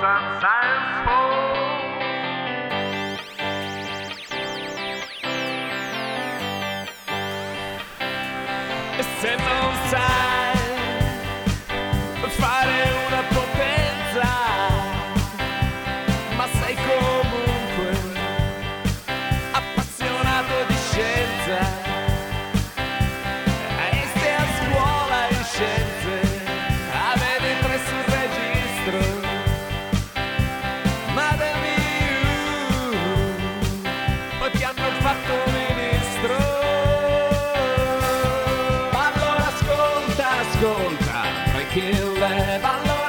[0.00, 1.79] sometimes fall.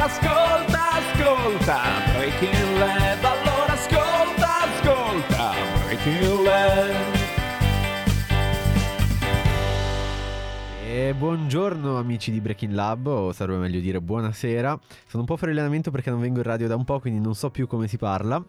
[0.01, 1.79] Allora ascolta, ascolta,
[2.15, 3.23] Breaking Lab.
[3.23, 5.53] Allora ascolta, ascolta,
[5.85, 6.95] Breaking Lab.
[10.87, 14.79] E buongiorno amici di Breaking Lab, o sarebbe meglio dire buonasera.
[15.05, 17.35] Sono un po' fuori allenamento perché non vengo in radio da un po', quindi non
[17.35, 18.43] so più come si parla.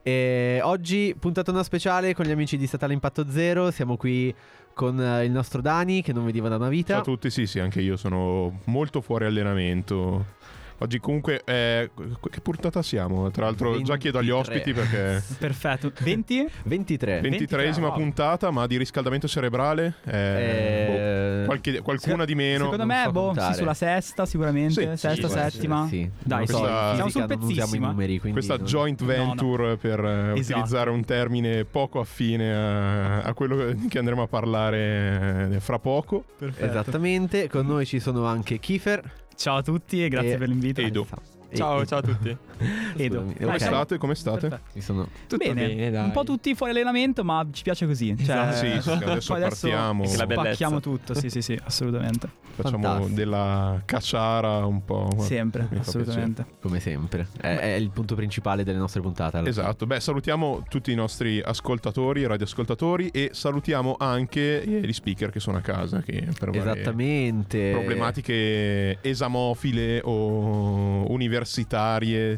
[0.00, 3.72] E oggi puntatona speciale con gli amici di Statale Impatto Zero.
[3.72, 4.32] Siamo qui
[4.72, 6.92] con eh, il nostro Dani che non vediva da una vita.
[6.92, 10.62] Ciao a tutti, sì, sì, anche io sono molto fuori allenamento.
[10.78, 11.88] Oggi comunque, eh,
[12.30, 13.30] che puntata siamo?
[13.30, 14.54] Tra l'altro già chiedo agli 23.
[14.54, 15.22] ospiti perché...
[15.38, 15.92] Perfetto.
[16.00, 16.48] 20?
[16.64, 17.20] 23.
[17.20, 17.92] 23esima wow.
[17.94, 19.94] puntata, ma di riscaldamento cerebrale?
[20.04, 22.64] Eh, Eh, boh, qualche- qualcuna di meno.
[22.70, 24.72] Secondo non me, so boh, sì, sulla sesta sicuramente.
[24.72, 25.86] Sì, sesta, sì, settima.
[25.88, 26.10] Sì.
[26.18, 27.86] Dai, so, questa- siamo sul pezzissimo.
[27.86, 29.06] numeri, quindi Questa non- joint no.
[29.06, 30.40] venture per eh, Esatto.
[30.58, 36.24] utilizzare un termine poco affine a, a quello che andremo a parlare eh, fra poco.
[36.36, 36.66] Perfetto.
[36.66, 39.22] Esattamente, con noi ci sono anche Kiefer.
[39.36, 40.80] Ciao a tutti e grazie E- per l'invito.
[40.80, 41.06] Edo.
[41.54, 42.36] Ciao, e- ciao a tutti.
[42.96, 43.20] Edo.
[43.20, 43.58] Scusami, Come ok.
[43.58, 43.98] siamo- state?
[43.98, 44.60] Come state?
[44.72, 46.04] Ci sono Tutto bene, bene, dai.
[46.04, 48.08] un po' tutti fuori allenamento, ma ci piace così.
[48.16, 48.56] Cioè, Esatto.
[48.56, 50.02] Sì, sì, adesso partiamo.
[50.04, 50.24] Bellezza.
[50.24, 52.28] spacchiamo tutto, sì, sì, sì, assolutamente.
[52.54, 53.14] Facciamo Fantastico.
[53.16, 55.08] della cacciara un po'.
[55.18, 56.44] Sempre, mi assolutamente.
[56.60, 57.26] come sempre.
[57.40, 59.38] È, è il punto principale delle nostre puntate.
[59.38, 59.48] fine.
[59.48, 65.40] Esatto, beh salutiamo tutti i nostri ascoltatori, radioascoltatori e salutiamo anche eh, gli speaker che
[65.40, 67.70] sono a casa che per Esattamente.
[67.72, 71.42] problematiche esamofile o universitarie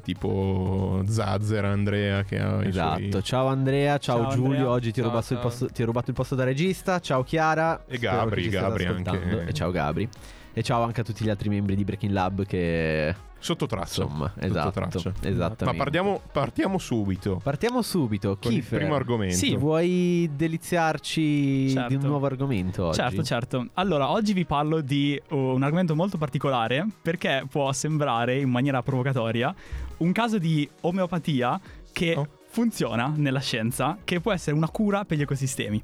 [0.03, 3.11] tipo Zazzer, Andrea che ha Esatto.
[3.11, 3.23] suoi...
[3.23, 4.51] Ciao Andrea, ciao, Ciao, Giulio.
[4.51, 4.71] Andrea.
[4.71, 5.49] Oggi ti ho, Ciao, rubato il ciao.
[5.49, 7.01] posto, ti ho rubato il posto da regista.
[7.01, 7.85] Ciao Chiara.
[7.87, 9.47] E Spero Gabri, Gabri anche.
[9.47, 10.09] E ciao Gabri.
[10.53, 14.03] E ciao anche a tutti gli altri membri di Breaking Lab che Sotto traccia.
[14.03, 14.71] insomma, Sotto esatto.
[14.71, 15.13] traccia.
[15.21, 15.65] Esattamente.
[15.65, 18.39] Ma partiamo, partiamo subito Partiamo subito.
[18.41, 19.37] con il Kiefer, primo argomento.
[19.37, 21.89] Sì, Vuoi deliziarci Certo.
[21.89, 22.97] di un nuovo argomento oggi?
[22.99, 23.69] Certo, certo.
[23.75, 28.83] Allora, oggi vi parlo di uh, un argomento molto particolare perché può sembrare in maniera
[28.83, 29.55] provocatoria
[29.99, 31.61] un caso di omeopatia
[31.93, 32.27] che Oh.
[32.49, 35.83] funziona nella scienza, che può essere una cura per gli ecosistemi.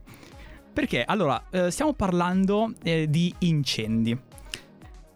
[0.72, 1.04] Perché?
[1.04, 4.18] Allora, eh, stiamo parlando eh, di incendi.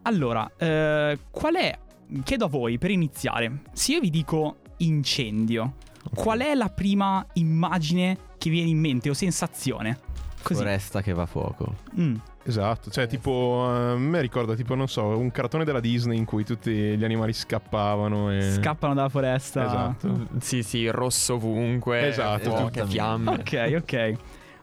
[0.03, 1.77] Allora, eh, qual è,
[2.23, 5.75] chiedo a voi per iniziare, se io vi dico incendio,
[6.15, 9.99] qual è la prima immagine che viene in mente o sensazione?
[10.43, 10.63] Così.
[10.63, 11.75] Foresta che va a fuoco.
[11.99, 12.15] Mm.
[12.45, 16.25] Esatto, cioè tipo, eh, a me ricorda tipo, non so, un cartone della Disney in
[16.25, 18.53] cui tutti gli animali scappavano e...
[18.53, 19.65] Scappano dalla foresta.
[19.67, 20.29] Esatto.
[20.39, 22.07] Sì, sì, rosso ovunque.
[22.07, 22.93] Esatto, fuochi, esattamente.
[22.93, 23.31] fiamme.
[23.31, 24.19] Ok, ok.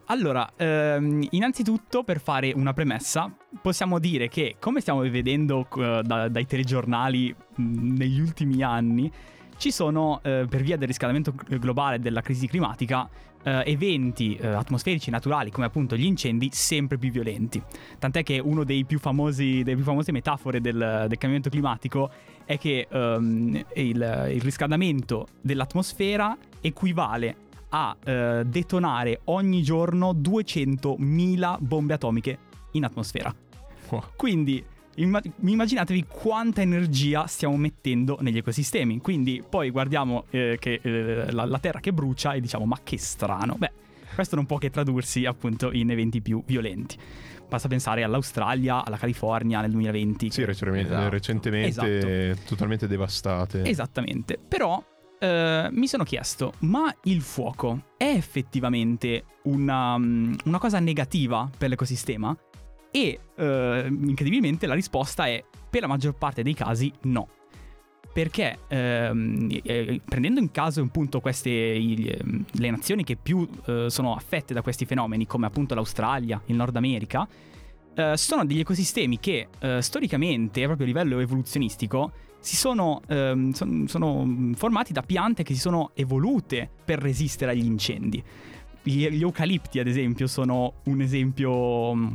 [0.08, 6.28] Allora, ehm, innanzitutto per fare una premessa, possiamo dire che come stiamo vedendo eh, da-
[6.28, 9.10] dai telegiornali mh, negli ultimi anni,
[9.58, 13.10] ci sono, eh, per via del riscaldamento globale e della crisi climatica,
[13.44, 17.62] eh, eventi eh, atmosferici naturali come appunto gli incendi sempre più violenti.
[17.98, 18.42] Tant'è che
[19.00, 22.10] famosi, delle più famose metafore del, del cambiamento climatico
[22.46, 27.43] è che ehm, il, il riscaldamento dell'atmosfera equivale
[27.76, 32.38] a eh, detonare ogni giorno 200.000 bombe atomiche
[32.72, 33.34] in atmosfera.
[33.90, 34.04] Wow.
[34.16, 34.64] Quindi
[34.96, 39.00] imma- immaginatevi quanta energia stiamo mettendo negli ecosistemi.
[39.00, 43.00] Quindi poi guardiamo eh, che, eh, la, la Terra che brucia e diciamo ma che
[43.00, 43.56] strano.
[43.58, 43.72] Beh,
[44.14, 46.96] questo non può che tradursi appunto in eventi più violenti.
[47.50, 50.30] Basta pensare all'Australia, alla California nel 2020.
[50.30, 51.10] Sì, recentemente, Esatto.
[51.10, 53.64] recentemente totalmente devastate.
[53.64, 54.40] Esattamente.
[54.48, 54.84] Però
[55.24, 61.70] eh, mi sono chiesto, ma il fuoco è effettivamente una, mm, una cosa negativa per
[61.70, 62.36] l'ecosistema?
[62.92, 67.30] E eh, incredibilmente la risposta è, per la maggior parte dei casi, no.
[68.12, 73.86] Perché ehm, eh, prendendo in caso appunto queste i- ehm, le nazioni che più eh,
[73.90, 77.26] sono affette da questi fenomeni, come appunto l'Australia, il Nord America,
[77.96, 82.12] eh, sono degli ecosistemi che eh, storicamente, proprio a livello evoluzionistico,
[82.44, 87.64] si sono, ehm, son- sono formati da piante che si sono evolute per resistere agli
[87.64, 88.22] incendi.
[88.84, 92.08] Gli, gli eucalipti, ad esempio, sono un esempio mm,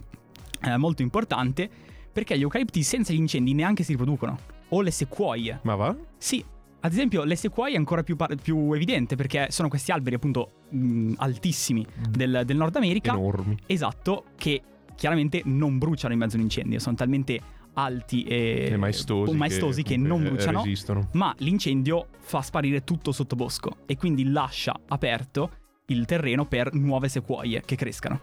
[0.65, 1.69] eh, molto importante
[2.13, 4.39] perché gli eucalipti senza gli incendi neanche si riproducono.
[4.69, 5.61] O le sequoie.
[5.63, 5.97] Ma va?
[6.19, 6.45] Sì,
[6.81, 10.51] ad esempio, le sequoie è ancora più, par- più evidente perché sono questi alberi appunto
[10.69, 13.13] mh, altissimi del, del Nord America.
[13.13, 13.57] Enormi.
[13.65, 14.61] Esatto, che
[14.95, 17.41] chiaramente non bruciano in mezzo a un incendio, sono talmente
[17.79, 19.35] alti e, E maestosi.
[19.35, 21.09] maestosi che, non comunque, eh, bruciano, Resistono.
[21.13, 25.51] ma l'incendio fa sparire tutto sotto bosco e quindi lascia aperto
[25.87, 28.21] il terreno per nuove sequoie che crescano.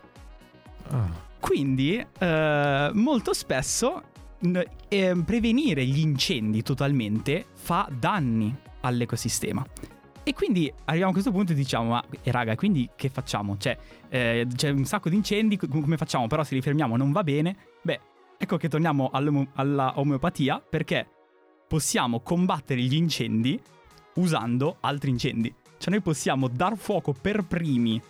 [0.90, 1.10] Ah,
[1.40, 4.02] Quindi, eh, molto spesso
[4.90, 9.66] eh, prevenire gli incendi totalmente fa danni all'ecosistema.
[10.28, 13.58] E quindi arriviamo a questo punto e diciamo, ma eh, raga, quindi che facciamo?
[13.58, 13.78] Cioè,
[14.10, 16.26] eh, c'è un sacco di incendi, co- come facciamo?
[16.28, 17.56] Però se li fermiamo non va bene.
[17.84, 18.00] Beh,
[18.38, 21.08] ecco che torniamo alla omeopatia perché
[21.68, 23.60] possiamo combattere gli incendi
[24.16, 25.54] usando altri incendi.
[25.78, 28.02] Cioè noi possiamo dar fuoco per primi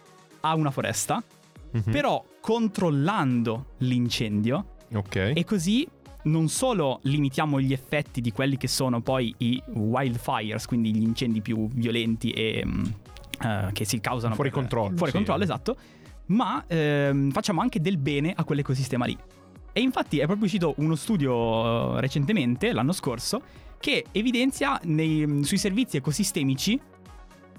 [0.42, 1.24] a una foresta,
[1.72, 1.92] mhm.
[1.92, 5.31] però controllando l'incendio Ok.
[5.33, 5.88] e così
[6.24, 11.42] non solo limitiamo gli effetti di quelli che sono poi i wildfires, quindi gli incendi
[11.42, 12.66] più violenti e
[13.42, 15.18] eh, che si causano Fuori per- controllo, Fuori sì.
[15.18, 15.75] controllo, esatto.
[16.27, 19.18] Ma ehm, facciamo anche del bene a quell'ecosistema lì.
[19.77, 23.42] E infatti è proprio uscito uno studio eh, recentemente, l'anno scorso,
[23.77, 26.80] che evidenzia nei- sui servizi ecosistemici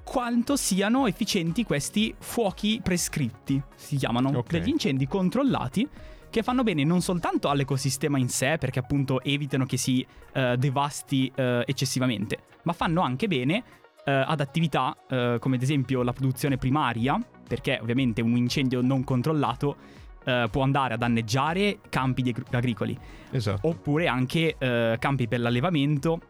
[0.03, 4.51] quanto siano efficienti questi fuochi prescritti, si chiamano, Ok.
[4.51, 5.87] degli incendi controllati
[6.31, 11.31] che fanno bene non soltanto all'ecosistema in sé, perché appunto evitano che si eh, devasti
[11.35, 13.63] eh, eccessivamente, ma fanno anche bene
[14.07, 19.05] eh, ad attività eh, come ad esempio la produzione primaria, perché ovviamente un incendio non
[19.05, 19.77] controllato
[20.27, 22.99] eh, può andare a danneggiare campi agricoli,
[23.31, 23.69] Esatto.
[23.69, 26.21] oppure anche eh, campi per l'allevamento.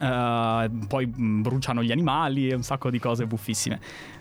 [0.00, 3.80] eh, poi mh, bruciano gli animali e un sacco di cose buffissime.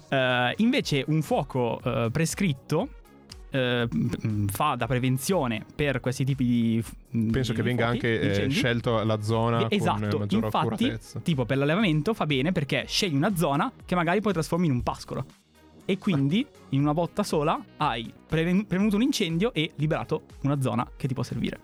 [0.10, 2.90] Eh, invece, un fuoco eh, prescritto
[3.52, 6.84] eh, mh, fa da prevenzione per questi tipi di.
[7.10, 10.68] mh, Penso di che venga fuochi, anche eh, scelto la zona Esatto, con maggiore infatti,
[10.86, 11.20] accuratezza.
[11.22, 14.82] tipo per l'allevamento fa bene perché scegli una zona che magari poi trasformi in un
[14.84, 15.26] pascolo.
[15.90, 20.88] E quindi, in una botta sola, hai preven- prevenuto un incendio e liberato una zona
[20.96, 21.60] che ti può servire.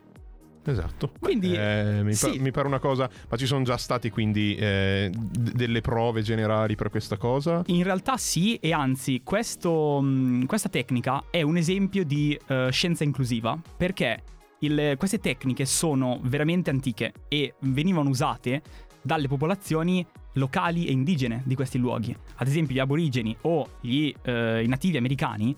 [0.63, 1.12] Esatto.
[1.19, 2.39] Quindi, Eh, mi, sì.
[2.39, 3.07] mi pare una cosa.
[3.30, 7.62] Ma ci sono già stati quindi eh, d- delle prove generali per questa cosa?
[7.68, 13.04] In realtà sì, e anzi, questo, mh, questa tecnica è un esempio di eh, scienza
[13.04, 14.24] inclusiva, perché
[14.62, 18.63] il- queste tecniche sono veramente antiche e venivano usate
[19.04, 20.04] dalle popolazioni
[20.36, 22.16] locali e indigene di questi luoghi.
[22.36, 25.56] Ad esempio gli aborigeni o gli, eh, i nativi americani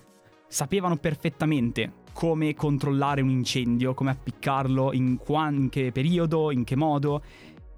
[0.48, 6.76] sapevano perfettamente come controllare un incendio, come appiccarlo, in, qua- in che periodo, in che
[6.76, 7.22] modo.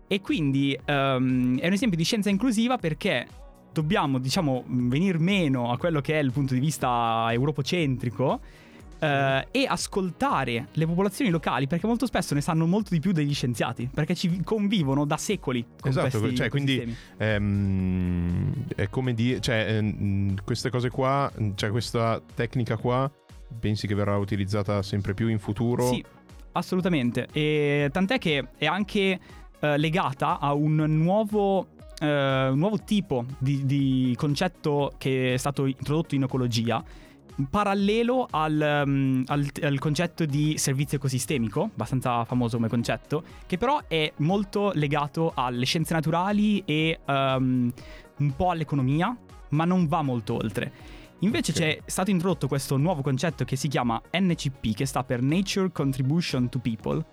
[0.08, 3.28] E quindi ehm, è un esempio di scienza inclusiva perché
[3.72, 8.40] dobbiamo, diciamo, venir meno a quello che è il punto di vista europocentrico
[9.00, 13.34] eh, e ascoltare le popolazioni locali perché molto spesso ne sanno molto di più degli
[13.34, 16.96] scienziati perché ci convivono da secoli con Esatto, questi cioè, quindi-.
[17.18, 23.10] Ehm, è come dire, cioè, ehm, queste cose qua, cioè questa tecnica qua,
[23.60, 25.88] pensi che verrà utilizzata sempre più in futuro?
[25.88, 26.04] Sì,
[26.54, 27.28] assolutamente.
[27.32, 29.20] E tant'è che è anche
[29.60, 31.68] eh, legata a un nuovo,
[32.00, 36.84] eh, un nuovo tipo di, di concetto che è stato introdotto in ecologia.
[37.48, 43.82] Parallelo al, mm, al- al concetto di servizio ecosistemico, abbastanza famoso come concetto, che però
[43.88, 47.74] è molto legato alle scienze naturali e ehm,
[48.18, 49.16] un po' all'economia,
[49.50, 50.72] ma non va molto oltre.
[51.20, 51.58] Invece Ok.
[51.58, 56.50] c'è stato introdotto questo nuovo concetto che si chiama NCP, che sta per Nature Contribution
[56.50, 57.04] to People,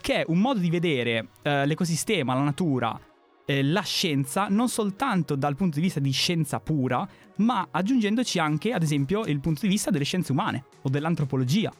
[0.00, 2.98] che è un modo di vedere eh, l'ecosistema, la natura,
[3.44, 7.06] eh, la scienza, non soltanto dal punto di vista di scienza pura,
[7.36, 11.72] ma aggiungendoci anche, ad esempio, il punto di vista delle scienze umane o dell'antropologia.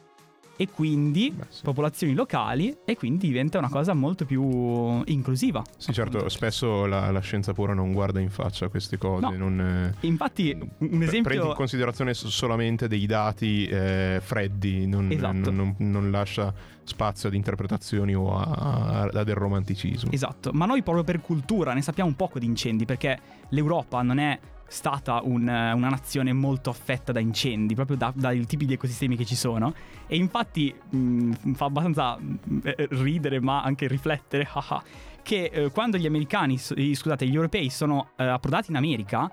[0.55, 1.61] E quindi Beh, sì.
[1.63, 5.63] popolazioni locali e quindi diventa una cosa molto più inclusiva.
[5.77, 9.31] Sì, certo, spesso la, la scienza pura non guarda in faccia queste cose, No.
[9.35, 11.21] non, eh, Infatti, un esempio...
[11.23, 15.49] prendi in considerazione so- solamente dei dati eh, freddi, non, Esatto.
[15.51, 20.11] non- non- non lascia spazio ad interpretazioni o a, a- a del romanticismo.
[20.11, 23.19] Esatto, ma noi proprio per cultura ne sappiamo un poco di incendi perché
[23.49, 24.37] l'Europa non è
[24.73, 29.23] stata un- una nazione molto affetta da incendi, proprio da- dai tipi di ecosistemi che
[29.23, 29.73] ci sono.
[30.07, 34.83] E infatti mh, fa abbastanza mh, eh, ridere, ma anche riflettere, haha,
[35.21, 39.31] che eh, quando gli americani, eh, scusate, gli europei sono eh, approdati in America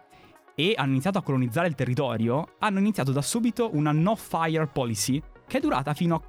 [0.55, 5.21] e hanno iniziato a colonizzare il territorio, hanno iniziato da subito una no fire policy
[5.47, 6.21] che è durata fino a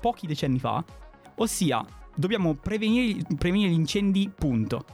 [0.00, 0.84] pochi decenni fa,
[1.36, 1.84] ossia
[2.14, 4.84] dobbiamo prevenire, prevenire gli incendi, punto.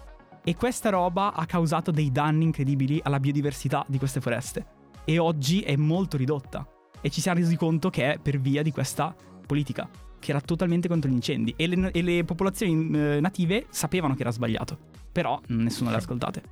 [0.46, 4.66] E questa roba ha causato dei danni incredibili alla biodiversità di queste foreste.
[5.06, 6.68] E oggi è molto ridotta.
[7.00, 9.14] E ci siamo resi conto che è per via di questa
[9.46, 9.88] politica.
[10.24, 14.22] che era totalmente contro gli incendi e le, e le popolazioni eh, native sapevano che
[14.22, 14.78] era sbagliato,
[15.12, 16.42] però mm, nessuno le ha ascoltate.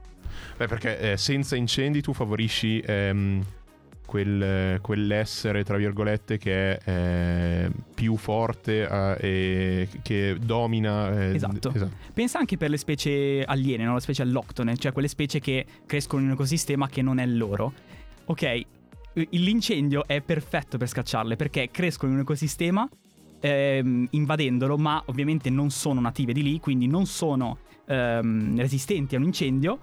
[0.58, 3.42] Beh, perché eh, senza incendi tu favorisci ehm,
[4.12, 11.18] quel, quell'essere, tra virgolette, che è eh, più forte eh, e che domina.
[11.18, 11.72] eh, Esatto.
[12.12, 13.94] Pensa anche per le specie aliene, no?
[13.94, 17.72] le specie alloctone, cioè quelle specie che crescono in un ecosistema che non è loro.
[18.26, 18.60] Ok,
[19.30, 22.86] l'incendio è perfetto per scacciarle perché crescono in un ecosistema
[23.40, 29.18] ehm, invadendolo, ma ovviamente non sono native di lì, quindi non sono ehm, resistenti a
[29.18, 29.78] un incendio.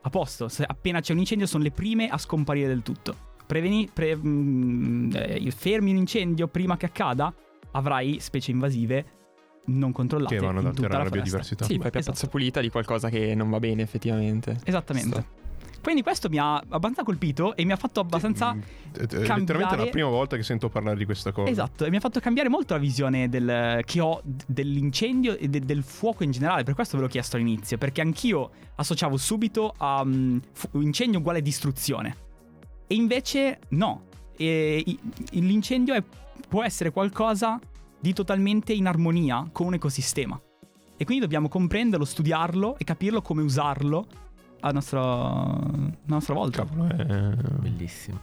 [0.00, 3.32] A posto, se appena c'è un incendio sono le prime a scomparire del tutto.
[3.46, 7.32] Preveni, pre- mm, eh, fermi un incendio prima che accada,
[7.72, 9.04] avrai specie invasive
[9.66, 11.64] non controllate Che vanno ad alterare la biodiversità.
[11.64, 12.26] Sì, piazza Esatto.
[12.28, 14.58] pulita di qualcosa che non va bene effettivamente.
[14.64, 15.42] Esattamente.
[15.82, 18.54] Quindi questo mi ha abbastanza colpito e mi ha fatto abbastanza...
[18.54, 21.50] Mm, eh, eh, Letteralmente è cambiare- la prima volta che sento parlare di questa cosa.
[21.50, 25.60] Esatto, e mi ha fatto cambiare molto la visione del- che ho dell'incendio e de-
[25.60, 26.62] del fuoco in generale.
[26.62, 30.06] Per questo ve l'ho chiesto all'inizio, perché anch'io associavo subito a
[30.52, 32.16] fu- incendio uguale distruzione.
[32.86, 34.04] E invece no.
[34.36, 34.98] E i-
[35.40, 36.02] l'incendio è-
[36.48, 37.58] può essere qualcosa
[37.98, 40.38] di totalmente in armonia con un ecosistema.
[40.96, 44.06] E quindi dobbiamo comprenderlo, studiarlo e capirlo come usarlo
[44.60, 45.70] a nostra, a
[46.06, 46.64] nostra volta.
[46.64, 47.04] Cavolo, è,
[47.60, 48.20] Bellissimo.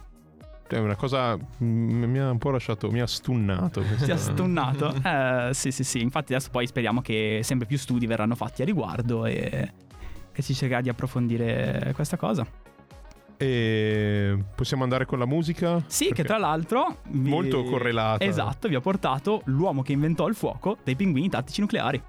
[0.68, 1.36] è una cosa.
[1.36, 2.90] mm, Mi ha un po' lasciato.
[2.90, 3.82] Mi ha stunnato.
[4.02, 4.94] Ti ha stunnato?
[5.04, 6.00] Eh, sì, sì, sì.
[6.00, 9.72] Infatti adesso poi speriamo che sempre più studi verranno fatti a riguardo e,
[10.32, 12.46] e si cercherà di approfondire questa cosa.
[13.42, 15.82] E possiamo andare con la musica?
[15.88, 16.98] Sì, che tra l'altro...
[17.08, 18.24] vi- Molto correlata.
[18.24, 22.00] Esatto, vi ho portato l'uomo che inventò il fuoco dei pinguini tattici nucleari.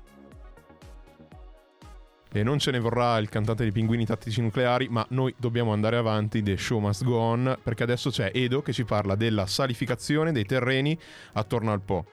[2.36, 5.98] E non ce ne vorrà il cantante dei pinguini tattici nucleari, ma noi dobbiamo andare
[5.98, 10.32] avanti, The Show Must Go On, perché adesso c'è Edo che ci parla della salificazione
[10.32, 10.96] dei terreni
[11.34, 12.06] attorno al Po.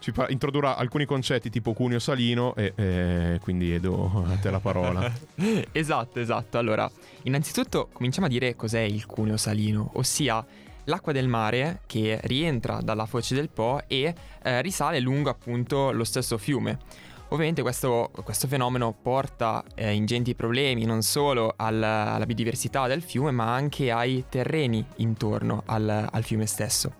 [0.00, 5.12] Ci introdurrà alcuni concetti tipo cuneo salino e eh, quindi Edo a te la parola.
[5.72, 6.56] esatto, esatto.
[6.58, 6.90] Allora,
[7.22, 10.44] innanzitutto cominciamo a dire cos'è il cuneo salino, ossia
[10.84, 16.04] l'acqua del mare che rientra dalla foce del Po e eh, risale lungo appunto lo
[16.04, 16.78] stesso fiume.
[17.30, 23.32] Ovviamente questo, questo fenomeno porta eh, ingenti problemi non solo al- alla biodiversità del fiume
[23.32, 26.94] ma anche ai terreni intorno al, al fiume stesso.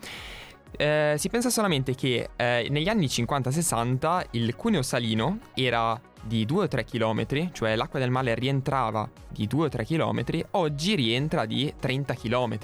[0.77, 6.65] Eh, si pensa solamente che eh, negli anni 50-60 il cuneo salino era di 2
[6.65, 11.47] o 3 km, cioè l'acqua del mare rientrava di 2 o 3 km, oggi rientra
[11.47, 12.59] di 30 km.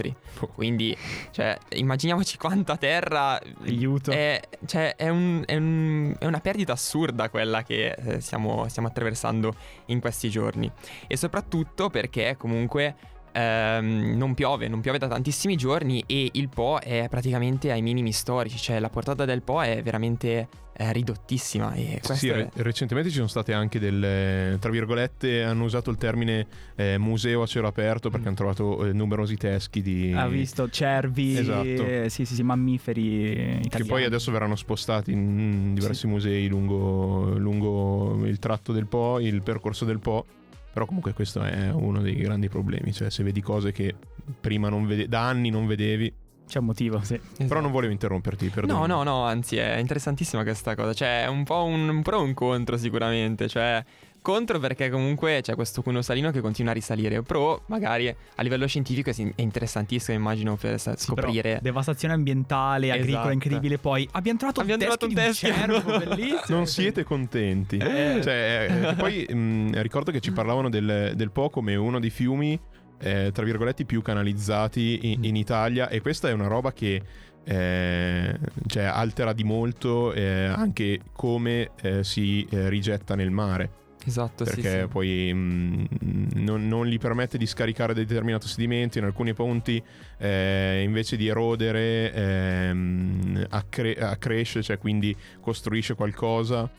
[0.54, 0.94] Quindi,
[1.30, 4.10] cioè, immaginiamoci quanta terra Aiuto.
[4.10, 8.88] è, cioè, è, un- è un- è una perdita assurda quella che eh, stiamo, stiamo
[8.88, 9.54] attraversando
[9.86, 10.70] in questi giorni.
[11.06, 12.96] E soprattutto perché comunque
[13.34, 18.12] ehm, non piove, non piove da tantissimi giorni e il Po è praticamente ai minimi
[18.12, 21.72] storici, cioè la portata del Po è veramente eh, ridottissima.
[21.74, 25.96] E Sì, è- re- recentemente ci sono state anche delle, tra virgolette, hanno usato il
[25.96, 28.28] termine eh, museo a cielo aperto perché Mm.
[28.28, 30.12] hanno trovato eh, numerosi teschi di...
[30.14, 31.62] Ha visto cervi, Esatto.
[31.64, 33.68] eh, sì, sì, sì, mammiferi italiani.
[33.68, 39.42] Che poi adesso verranno spostati in diversi musei lungo, lungo il tratto del Po, il
[39.42, 40.26] percorso del Po.
[40.74, 42.92] Però comunque questo è uno dei grandi problemi.
[42.92, 43.94] Cioè, se vedi cose che
[44.40, 46.12] prima non vede- da anni non vedevi.
[46.48, 47.18] C'è un motivo, sì.
[47.46, 48.80] Però non volevo interromperti, perdono.
[48.80, 52.18] No, no, no, anzi è interessantissima questa cosa, cioè è un po' un, un pro
[52.18, 53.82] e un contro sicuramente, cioè
[54.24, 58.66] contro perché comunque c'è questo cuneo salino che continua a risalire, pro magari a livello
[58.66, 61.58] scientifico è interessantissimo immagino per sa- Sì, scoprire...
[61.60, 63.32] devazione ambientale, agricola Esatto.
[63.34, 63.76] incredibile.
[63.76, 65.52] Poi abbiamo trovato Abbiamo un trovato un teschio.
[65.52, 66.56] cervo, bellissimo.
[66.56, 67.78] Non siete contenti.
[67.78, 72.58] Cioè, eh, poi mh, ricordo che ci parlavano del, del Po come uno dei fiumi,
[73.00, 75.90] eh, tra virgolette, più canalizzati in, in Italia.
[75.90, 77.02] E questa è una roba che
[77.44, 83.82] eh, cioè, altera di molto eh, anche come eh, si eh, rigetta nel mare.
[84.04, 84.86] Esatto, sì, perché sì.
[84.88, 85.86] poi mh,
[86.34, 89.82] non, non gli permette di scaricare determinato sedimento in alcuni punti
[90.18, 96.70] eh, invece di erodere ehm, accre- accresce cioè quindi costruisce qualcosa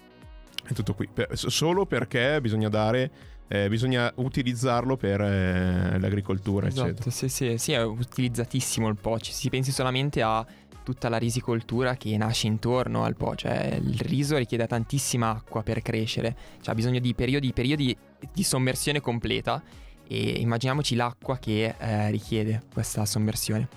[0.67, 3.12] è tutto qui Per- solo perché bisogna dare
[3.48, 9.20] eh, bisogna utilizzarlo per eh, l'agricoltura eccetera Esatto, sì, sì, sì, è utilizzatissimo il Po.
[9.20, 10.44] Ci si pensi solamente a
[10.86, 13.36] tutta la risicoltura che nasce intorno al Po.
[13.36, 16.36] Cioè, il riso richiede tantissima acqua per crescere.
[16.62, 17.98] Cioè, ha bisogno di periodi, periodi
[18.32, 19.62] di sommersione completa.
[20.08, 23.68] E immaginiamoci l'acqua che eh, richiede questa sommersione.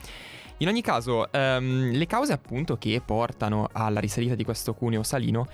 [0.59, 5.49] In ogni caso, ehm, le cause appunto che portano alla risalita di questo cuneo salino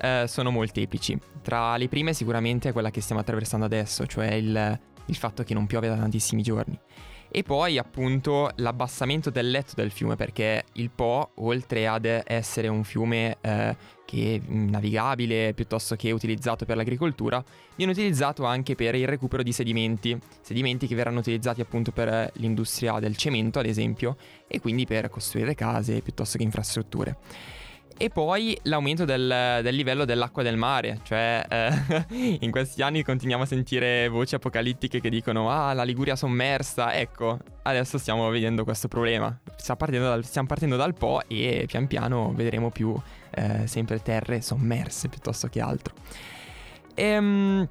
[0.00, 1.18] eh, sono molteplici.
[1.42, 4.78] Tra le prime sicuramente è quella che stiamo attraversando adesso, cioè il
[5.10, 6.78] il fatto che non piove da tantissimi giorni.
[7.32, 12.82] E poi appunto l'abbassamento del letto del fiume perché il Po, oltre ad essere un
[12.82, 17.42] fiume eh, che è navigabile piuttosto che utilizzato per l'agricoltura,
[17.76, 22.98] viene utilizzato anche per il recupero di sedimenti, sedimenti che verranno utilizzati appunto per l'industria
[22.98, 24.16] del cemento ad esempio
[24.48, 27.16] e quindi per costruire case piuttosto che infrastrutture.
[28.02, 33.42] E poi l'aumento del, del, livello dell'acqua del mare, cioè eh, in questi anni continuiamo
[33.42, 38.88] a sentire voci apocalittiche che dicono ah la Liguria sommersa, ecco adesso stiamo vedendo questo
[38.88, 42.98] problema, stiamo partendo dal, stiamo partendo dal Po e pian piano vedremo più
[43.32, 45.92] eh, sempre terre sommerse piuttosto che altro.
[46.94, 47.68] Ehm...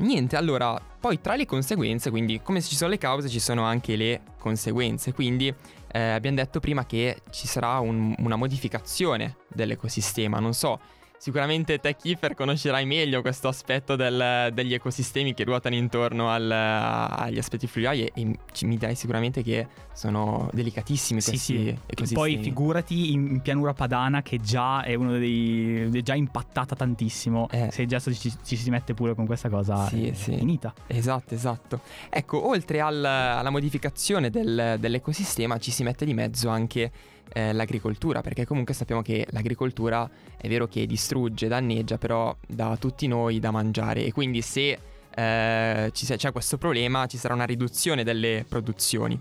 [0.00, 3.96] Niente, allora, poi tra le conseguenze, quindi come ci sono le cause ci sono anche
[3.96, 5.54] le conseguenze, quindi
[5.92, 10.80] eh, abbiamo detto prima che ci sarà un, una modificazione dell'ecosistema, non so
[11.20, 17.36] Sicuramente te Kiefer conoscerai meglio questo aspetto del, degli ecosistemi che ruotano intorno al, agli
[17.36, 21.78] aspetti fluviali e, e mi dai sicuramente che sono delicatissimi questi sì, sì.
[21.84, 22.14] ecosistemi.
[22.14, 25.90] Poi figurati in pianura padana che già è uno dei...
[25.92, 27.48] è già impattata tantissimo.
[27.50, 27.68] Eh.
[27.70, 30.34] Se già ci, ci, si mette pure con questa cosa sì, è sì.
[30.38, 30.72] finita.
[30.86, 31.80] Esatto, esatto.
[32.08, 36.90] Ecco, oltre al, alla modificazione del, dell'ecosistema ci si mette di mezzo anche
[37.32, 42.76] eh, l'agricoltura, perché comunque sappiamo che l'agricoltura è vero che distrugge, danneggia, però dà a
[42.76, 44.78] tutti noi da mangiare e quindi se
[45.14, 49.18] eh, ci, c'è questo problema ci sarà una riduzione delle produzioni.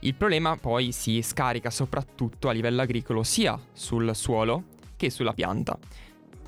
[0.00, 4.64] Il problema poi si scarica soprattutto a livello agricolo sia sul suolo
[4.96, 5.78] che sulla pianta.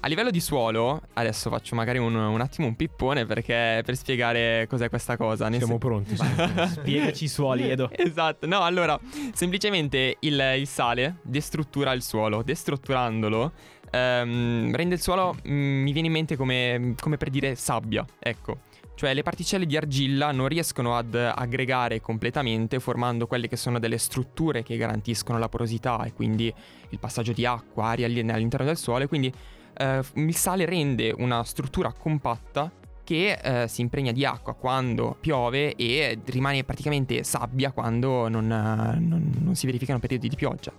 [0.00, 4.66] A livello di suolo, adesso faccio magari un, un, attimo un pippone perché per spiegare
[4.68, 5.48] cos'è questa cosa.
[5.50, 6.16] Siamo sen- pronti.
[6.70, 7.90] Spiegaci i suoli, Edo.
[7.90, 8.98] esatto, no, allora,
[9.32, 12.42] semplicemente il, il sale destruttura il suolo.
[12.44, 13.52] Destrutturandolo
[13.90, 18.04] ehm, rende il suolo, mh, mm, mi viene in mente come, come per dire sabbia,
[18.20, 18.58] ecco.
[18.94, 23.98] Cioè le particelle di argilla non riescono ad aggregare completamente formando quelle che sono delle
[23.98, 26.52] strutture che garantiscono la porosità e quindi
[26.88, 29.32] il passaggio di acqua, aria all'interno del suolo e quindi
[29.78, 32.70] eh, il sale rende una struttura compatta
[33.04, 39.32] che eh, si impregna di acqua quando piove e rimane praticamente sabbia quando non, non,
[39.40, 40.72] non si verificano periodi di pioggia.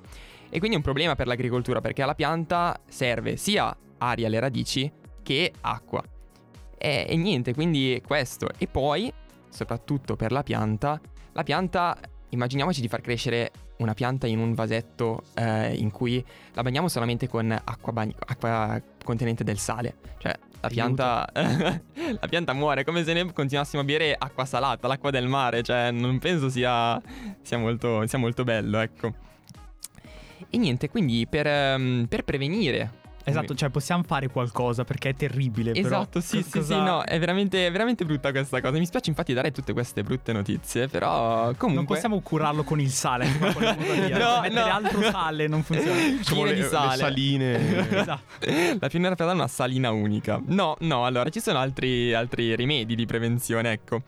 [0.48, 4.92] E quindi è un problema per l'agricoltura perché alla pianta serve sia aria alle radici
[5.24, 6.04] che acqua.
[6.78, 8.50] E, e niente, quindi questo.
[8.58, 9.12] E poi,
[9.50, 11.00] soprattutto per la pianta,
[11.34, 11.98] la pianta,
[12.30, 17.28] immaginiamoci di far crescere una pianta in un vasetto eh, in cui la bagniamo solamente
[17.28, 19.96] con acqua, bagn- acqua contenente del sale.
[20.18, 25.10] Cioè, la pianta, la pianta muore come se ne continuassimo a bere acqua salata, l'acqua
[25.10, 25.64] del mare.
[25.64, 27.02] Cioè, non penso sia,
[27.42, 29.14] sia, molto, sia molto bello, ecco.
[30.50, 35.74] E niente, quindi per, um, per prevenire Esatto, cioè possiamo fare qualcosa perché è terribile.
[35.74, 36.76] Esatto, però, sì, sì, cosa...
[36.76, 38.78] sì, no, è veramente, è veramente brutta questa cosa.
[38.78, 41.74] Mi spiace infatti dare tutte queste brutte notizie, però comunque...
[41.74, 44.64] Non possiamo curarlo con il sale, no, mettere no.
[44.66, 46.00] altro sale non funziona.
[46.18, 46.90] Diciamo le, di sale.
[46.90, 48.00] Le saline.
[48.00, 48.48] esatto.
[48.80, 50.42] La pianura padana è una salina unica.
[50.46, 54.02] No, no, allora ci sono altri, altri rimedi di prevenzione, ecco.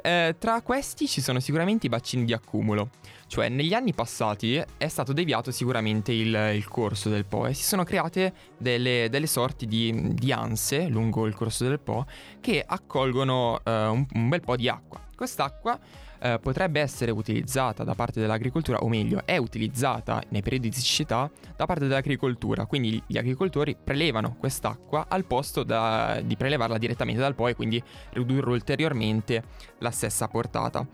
[0.00, 2.90] Eh, tra questi ci sono sicuramente i bacini di accumulo.
[3.28, 7.62] Cioè, negli anni passati è stato deviato sicuramente il, il corso del Po e si
[7.62, 12.06] sono create delle, delle sorti di, di, anse lungo il corso del Po
[12.40, 14.98] che accolgono eh, un, un, bel po' di acqua.
[15.14, 15.78] Quest'acqua
[16.20, 21.30] eh, potrebbe essere utilizzata da parte dell'agricoltura, o meglio, è utilizzata nei periodi di siccità
[21.54, 22.64] da parte dell'agricoltura.
[22.64, 27.82] Quindi gli agricoltori prelevano quest'acqua al posto da, di prelevarla direttamente dal Po e quindi
[28.14, 29.42] ridurre ulteriormente
[29.80, 30.86] la stessa portata.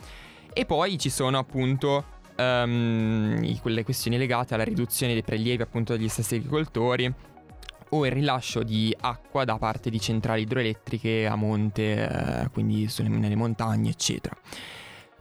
[0.52, 6.08] E poi ci sono appunto um, quelle questioni legate alla riduzione dei prelievi appunto degli
[6.08, 7.12] stessi agricoltori
[7.90, 13.08] o il rilascio di acqua da parte di centrali idroelettriche a monte, eh, quindi sulle,
[13.08, 14.36] nelle montagne, eccetera.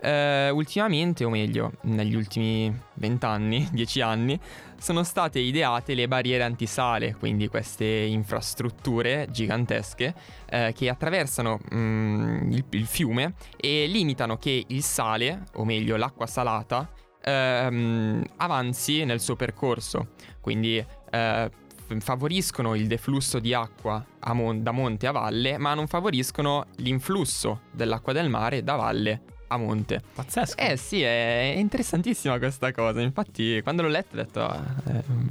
[0.04, 4.38] Uh, ultimamente, o meglio, negli ultimi 20 anni, 10 anni,
[4.78, 10.14] sono state ideate le barriere antisale, quindi queste infrastrutture gigantesche
[10.52, 16.28] uh, che attraversano um, il, il, fiume e limitano che il sale, o meglio l'acqua
[16.28, 16.90] salata,
[17.24, 20.10] ehm, avanzi nel suo percorso.
[20.40, 21.52] Quindi eh,
[22.00, 28.14] favoriscono il deflusso di acqua mon- da monte a valle, ma non favoriscono l'influsso dell'acqua
[28.14, 30.02] del mare da valle a monte.
[30.14, 30.58] Pazzesco.
[30.58, 33.02] Eh sì, è interessantissima questa cosa.
[33.02, 34.64] Infatti, quando l'ho letto ho detto, ah,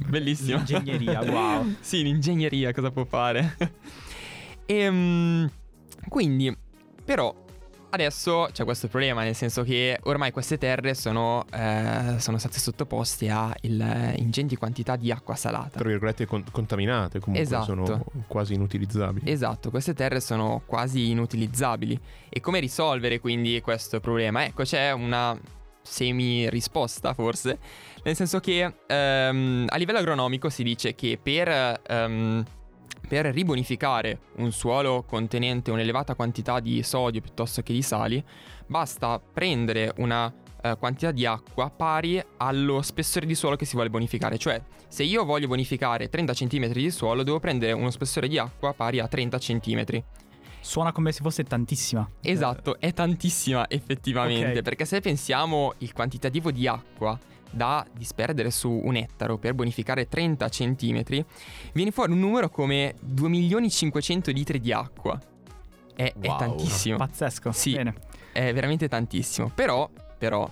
[0.07, 0.57] bellissimo.
[0.57, 1.75] L'ingegneria, wow.
[1.81, 3.57] sì, l'ingegneria cosa può fare?
[4.65, 5.49] e, um,
[6.07, 6.55] quindi,
[7.03, 7.42] però,
[7.93, 13.29] adesso c'è questo problema, nel senso che ormai queste terre sono, eh, sono state sottoposte
[13.29, 15.77] a il- ingenti quantità di acqua salata.
[15.79, 17.65] Tra virgolette con- contaminate, comunque Esatto.
[17.65, 19.29] sono quasi inutilizzabili.
[19.29, 21.99] Esatto, queste terre sono quasi inutilizzabili.
[22.29, 24.43] E come risolvere quindi questo problema?
[24.43, 25.39] Ecco, c'è una
[25.85, 27.59] semi risposta forse,
[28.03, 32.43] nel senso che ehm, a livello agronomico si dice che per, ehm,
[33.13, 38.23] per ribonificare un suolo contenente un'elevata quantità di sodio piuttosto che di sali,
[38.65, 43.91] basta prendere una eh, quantità di acqua pari allo spessore di suolo che si vuole
[43.91, 44.39] bonificare.
[44.39, 48.73] Cioè, se io voglio bonificare 30 cm di suolo, devo prendere uno spessore di acqua
[48.73, 50.03] pari a 30 cm.
[50.59, 52.09] Suona come se fosse tantissima.
[52.19, 54.63] Esatto, è tantissima effettivamente, Ok.
[54.63, 57.15] perché se pensiamo il quantitativo di acqua
[57.53, 61.03] da disperdere su un ettaro per bonificare 30 cm,
[61.73, 65.19] viene fuori un numero come 2 milioni 500 litri di acqua.
[65.95, 66.37] È, è Wow.
[66.37, 66.97] tantissimo.
[66.97, 67.51] Pazzesco.
[67.51, 67.73] Sì.
[67.73, 67.93] Bene.
[68.31, 69.51] È veramente tantissimo.
[69.53, 70.49] Però, però,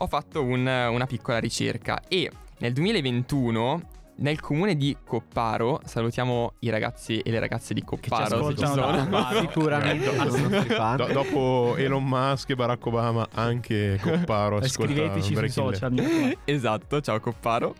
[0.00, 3.82] ho fatto un- una piccola ricerca e nel 2021
[4.18, 8.48] nel comune di Copparo, salutiamo i ragazzi e le ragazze di Che ci Copparo.
[8.48, 9.40] se ci ascoltano Copparo.
[9.40, 10.10] Sicuramente
[10.96, 16.36] Do- dopo Elon Musk e Barack Obama, anche Copparo ascolta Scriveteci sui social.
[16.44, 17.74] Esatto, ciao Copparo.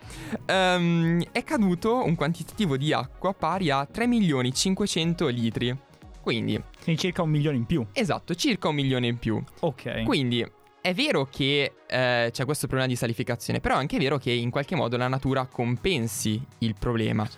[0.46, 5.77] Ehm, è caduto un quantitativo di acqua pari a 3 milioni 500 litri.
[6.20, 7.85] Quindi, Quindi circa un milione in più.
[7.92, 9.42] esatto, circa un milione in più.
[9.61, 10.03] Ok.
[10.03, 10.46] Quindi
[10.80, 14.50] è vero che eh, c'è questo problema di salificazione, però è anche vero che in
[14.50, 17.28] qualche modo la natura compensi il problema.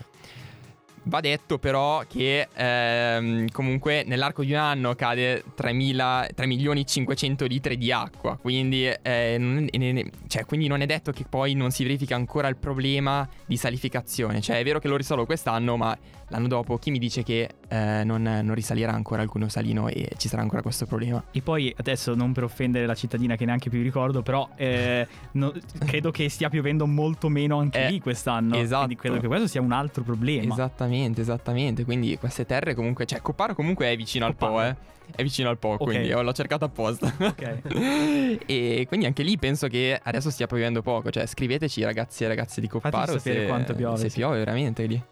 [1.05, 7.46] Va detto però che ehm, comunque nell'arco di un anno cade 3.000 3 milioni 500
[7.46, 11.70] litri di acqua, quindi, eh, non, ne- cioè, quindi non è detto che poi non
[11.70, 14.42] si verifica ancora il problema di salificazione.
[14.42, 15.96] Cioè è vero che lo risolvo quest'anno, ma
[16.31, 20.09] l'anno dopo chi mi dice che eh, non, non risalirà ancora il cuneo salino e
[20.16, 21.23] ci sarà ancora questo problema?
[21.31, 25.53] E poi adesso non per offendere la cittadina che neanche più ricordo, però eh, no-
[25.85, 28.57] credo che stia piovendo molto meno anche Eh, lì quest'anno.
[28.57, 28.87] esatto.
[28.87, 30.53] Quindi credo che questo sia un altro problema.
[30.53, 31.85] Esattamente, esattamente.
[31.85, 34.75] Quindi queste terre comunque, cioè Copparo comunque è vicino al Po, eh.
[35.12, 35.83] È vicino al Po, Ok.
[35.83, 37.12] quindi l'ho cercato apposta.
[37.19, 37.62] Ok.
[38.47, 41.11] e quindi anche lì penso che adesso stia piovendo poco.
[41.11, 44.19] Cioè, scriveteci ragazzi e ragazze di Copparo se, piove, se sì.
[44.19, 45.03] piove veramente lì.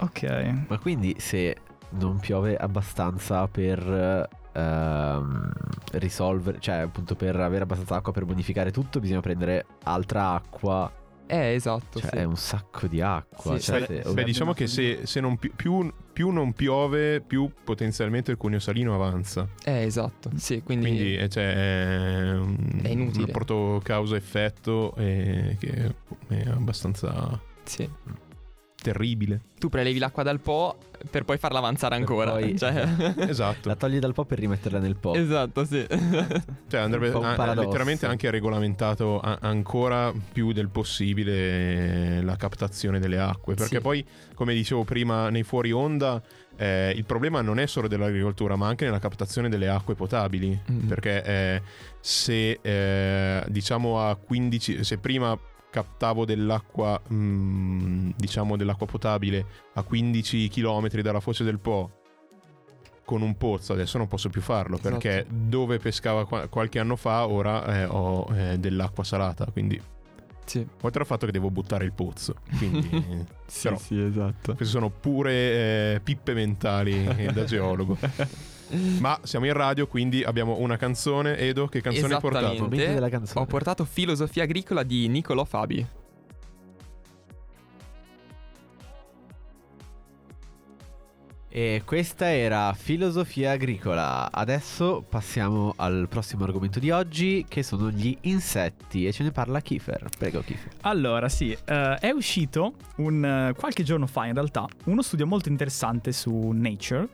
[0.00, 0.64] Ok.
[0.68, 1.56] Ma quindi se
[1.90, 5.52] non piove abbastanza per ehm,
[5.92, 10.92] risolvere, cioè appunto per avere abbastanza acqua per bonificare tutto, bisogna prendere altra acqua.
[11.30, 12.00] Eh, esatto.
[12.00, 12.16] Cioè sì.
[12.16, 13.58] è un sacco di acqua.
[13.58, 17.20] Sì, cioè, Beh, se- beh, diciamo che se, se non pi- più, più non piove,
[17.20, 19.46] più potenzialmente il cuneo salino avanza.
[19.64, 20.30] Eh, esatto.
[20.36, 23.20] Sì, quindi, Quindi eh, cioè, è un, È inutile.
[23.20, 25.94] un rapporto causa-effetto eh, che
[26.28, 27.88] è abbastanza sì.
[28.80, 29.40] Terribile.
[29.58, 30.76] Tu prelevi l'acqua dal Po
[31.10, 32.30] per poi farla avanzare ancora.
[32.32, 32.86] poi- Cioè...
[33.28, 33.68] Esatto.
[33.68, 35.14] La togli dal po' per rimetterla nel po'.
[35.14, 35.84] esatto, sì.
[36.68, 42.36] Cioè andrebbe Un po' un a- letteralmente anche regolamentato a- ancora più del possibile la
[42.36, 43.54] captazione delle acque.
[43.54, 43.80] Perché Sì.
[43.82, 46.22] poi, come dicevo prima, nei fuori onda
[46.56, 50.58] eh, il problema non è solo dell'agricoltura, ma anche nella captazione delle acque potabili.
[50.70, 50.86] Mm.
[50.88, 51.62] Perché eh,
[52.00, 55.38] se eh, diciamo a 15, se prima
[55.70, 61.90] captavo dell'acqua, mm, diciamo dell'acqua potabile a 15 km dalla foce del Po
[63.04, 64.90] con un pozzo, adesso non posso più farlo Esatto.
[64.98, 69.80] perché dove pescava qua- qualche anno fa ora eh, ho eh, dell'acqua salata, quindi
[70.44, 70.66] sì.
[70.82, 74.54] oltre al fatto che devo buttare il pozzo, quindi eh, Sì, Però- sì, esatto.
[74.54, 75.32] queste sono pure
[75.94, 77.96] eh, pippe mentali da geologo.
[79.00, 81.36] Ma siamo in radio, quindi abbiamo una canzone.
[81.36, 82.68] Edo, che canzone hai portato?
[82.68, 83.28] Canzone.
[83.34, 85.86] Ho portato Filosofia agricola di Niccolò Fabi.
[91.50, 94.30] E questa era filosofia agricola.
[94.30, 99.06] Adesso passiamo al prossimo argomento di oggi, che sono gli insetti.
[99.06, 100.08] E ce ne parla Kiefer.
[100.16, 100.70] Prego, Kiefer.
[100.82, 105.48] Allora, sì, eh, è uscito un, eh, qualche giorno fa in realtà uno studio molto
[105.48, 107.08] interessante su Nature,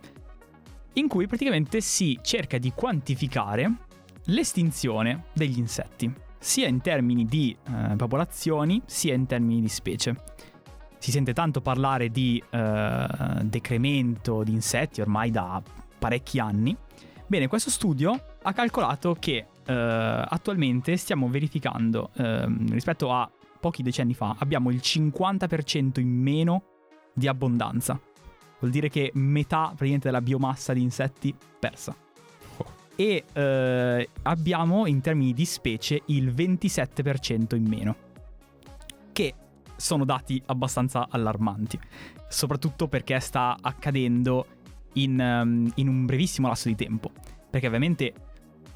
[0.95, 3.73] in cui praticamente si cerca di quantificare
[4.27, 10.17] l'estinzione degli insetti, sia in termini di eh, popolazioni, sia in termini di specie.
[10.99, 13.07] Si sente tanto parlare di eh,
[13.43, 15.63] decremento di insetti ormai da
[15.99, 16.77] parecchi anni.
[17.27, 23.31] Bene, questo studio ha calcolato che eh, attualmente stiamo verificando ehm, rispetto a
[23.61, 26.65] pochi decenni fa abbiamo il 50% in meno
[27.15, 27.99] di abbondanza.
[28.59, 31.95] Vuol dire che metà praticamente della biomassa di insetti persa.
[32.97, 37.97] E eh, abbiamo in termini di specie il 27% in meno.
[39.13, 39.35] Che
[39.77, 41.79] sono dati abbastanza allarmanti.
[42.29, 44.47] Soprattutto perché sta accadendo
[44.95, 47.11] in, ehm, in un brevissimo lasso di tempo.
[47.55, 48.13] perché ovviamente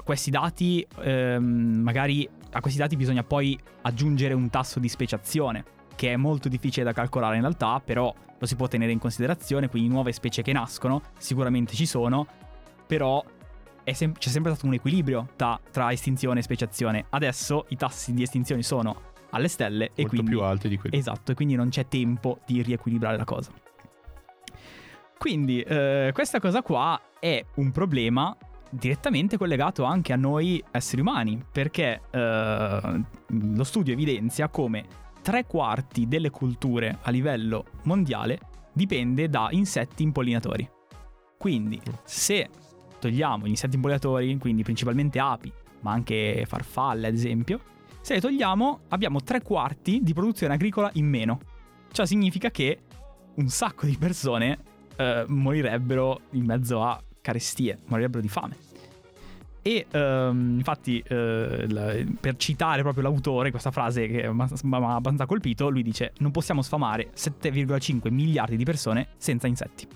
[0.05, 5.65] questi dati, ehm, magari a questi dati bisogna poi aggiungere un tasso di speciazione,
[5.99, 9.67] che è molto difficile da calcolare in realtà, però lo si può tenere in considerazione,
[9.67, 12.25] quindi nuove specie che nascono sicuramente ci sono,
[12.87, 13.21] però
[13.83, 17.05] sem- c'è sempre stato un equilibrio ta- tra estinzione e speciazione.
[17.09, 20.95] Adesso i tassi di estinzione sono alle stelle e Molto quindi più alti di quelli.
[20.95, 23.51] Esatto, e quindi non c'è tempo di riequilibrare la cosa.
[25.17, 28.33] Quindi eh, questa cosa qua è un problema
[28.69, 36.07] direttamente collegato anche a noi esseri umani, perché eh, lo studio evidenzia come tre quarti
[36.07, 38.39] delle culture a livello mondiale
[38.73, 40.67] dipende da insetti impollinatori.
[41.37, 42.49] Quindi se
[42.99, 45.51] togliamo gli insetti impollinatori, quindi principalmente api,
[45.81, 47.59] ma anche farfalle ad esempio,
[48.01, 51.39] se le togliamo abbiamo tre quarti di produzione agricola in meno.
[51.91, 52.79] Ciò significa che
[53.35, 54.59] un sacco di persone
[54.95, 58.68] eh, morirebbero in mezzo a carestie, morirebbero di fame.
[59.69, 65.27] E ehm, infatti, eh, la- per citare proprio l'autore, questa frase che mi ha abbastanza
[65.27, 69.87] colpito, lui dice: Non possiamo sfamare 7,5 miliardi di persone senza insetti.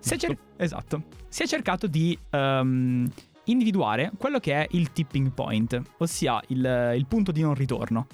[0.00, 1.04] Si è cer- esatto.
[1.28, 3.08] Si è cercato di ehm,
[3.44, 8.08] individuare quello che è il tipping point, ossia il, il punto di non ritorno,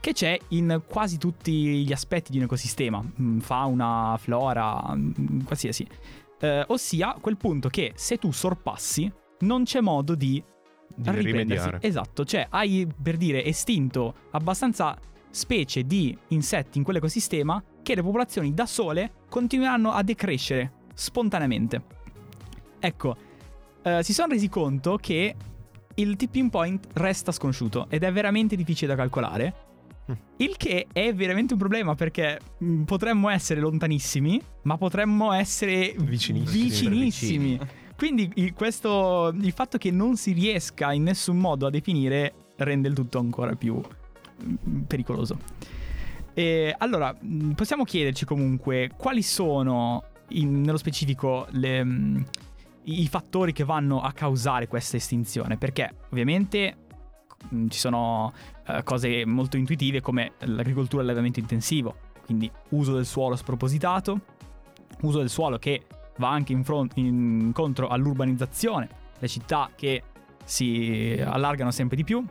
[0.00, 5.86] che c'è in quasi tutti gli aspetti di un ecosistema, mm, fauna, flora, mm, qualsiasi.
[6.40, 10.42] Eh, ossia quel punto che se tu sorpassi non c'è modo di
[10.94, 11.78] Di rimediare.
[11.80, 14.96] Esatto, cioè hai per dire estinto abbastanza
[15.30, 21.82] specie di insetti in quell'ecosistema che le popolazioni da sole continueranno a decrescere spontaneamente.
[22.78, 23.16] Ecco,
[23.82, 25.34] eh, si sono resi conto che
[25.94, 29.54] il tipping point resta sconosciuto ed è veramente difficile da calcolare.
[30.10, 30.14] Mm.
[30.38, 36.62] Il che è veramente un problema perché mh, potremmo essere lontanissimi, ma potremmo essere Vicinissimi.
[36.64, 37.60] vicinissimi.
[38.00, 42.88] Quindi il, questo, il fatto che non si riesca in nessun modo a definire rende
[42.88, 43.78] il tutto ancora più
[44.42, 45.38] mm, pericoloso.
[46.32, 52.26] E allora, mh, possiamo chiederci comunque quali sono in- nello specifico le, mh,
[52.84, 56.76] i fattori che vanno a causare questa estinzione, perché ovviamente
[57.68, 58.32] ci sono
[58.66, 64.20] eh, cose molto intuitive come l'agricoltura e l'allevamento intensivo, quindi uso del suolo spropositato,
[65.02, 65.84] uso del suolo che
[66.20, 70.04] va anche in front- incontro all'urbanizzazione, le città che
[70.44, 72.24] si allargano sempre di più.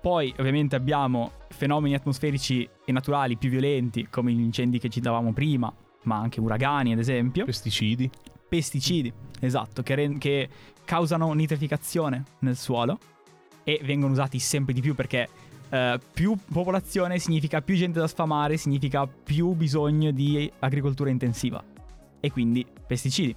[0.00, 5.72] Poi ovviamente abbiamo fenomeni atmosferici e naturali più violenti come gli incendi che citavamo prima,
[6.02, 8.10] ma anche uragani ad esempio Pesticidi.
[8.48, 10.48] pesticidi, esatto, che, ren- che
[10.84, 12.98] causano nitrificazione nel suolo
[13.64, 15.28] e vengono usati sempre di più perché
[15.70, 21.74] eh, più popolazione significa più gente da sfamare, significa più bisogno di agricoltura intensiva
[22.26, 23.34] e quindi pesticidi.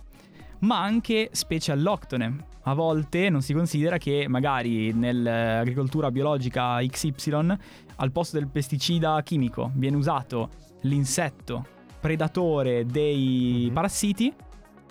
[0.59, 2.47] Ma anche specie alloctone.
[2.63, 7.55] A volte non si considera che magari nell'agricoltura biologica XY
[7.95, 10.49] al posto del pesticida chimico viene usato
[10.81, 11.65] l'insetto
[11.99, 13.73] predatore dei Mhm.
[13.73, 14.33] parassiti.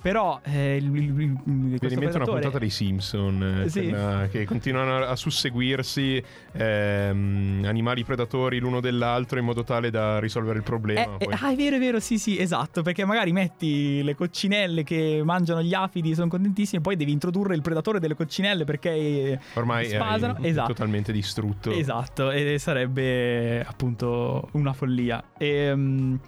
[0.00, 3.88] Però eh, il, il- il- in mente una predatore- puntata dei Simpson eh, Sì.
[3.88, 10.58] quella che continuano a susseguirsi ehm, animali predatori l'uno dell'altro in modo tale da risolvere
[10.58, 11.16] il problema.
[11.18, 12.82] Eh, eh, ah, è vero, è vero, sì, sì, esatto.
[12.82, 17.62] Perché magari metti le coccinelle che mangiano gli afidi, sono contentissime, poi devi introdurre il
[17.62, 20.36] predatore delle coccinelle perché eh, Ormai spasano.
[20.40, 20.68] è esatto.
[20.74, 21.70] totalmente distrutto.
[21.72, 25.22] Esatto, e sarebbe appunto una follia.
[25.38, 26.18] Ehm,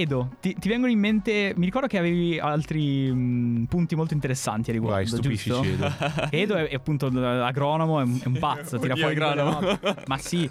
[0.00, 1.54] Edo, ti, ti vengono in mente.
[1.56, 4.96] Mi ricordo che avevi altri mm, punti molto interessanti a riguardo.
[4.96, 5.48] Vai, stupiscici.
[5.50, 5.86] giusto?
[5.86, 6.28] Edo.
[6.30, 9.78] Edo è, è appunto l'agronomo, è un, è un pazzo, tira fuori agronomo.
[10.06, 10.50] Ma sì,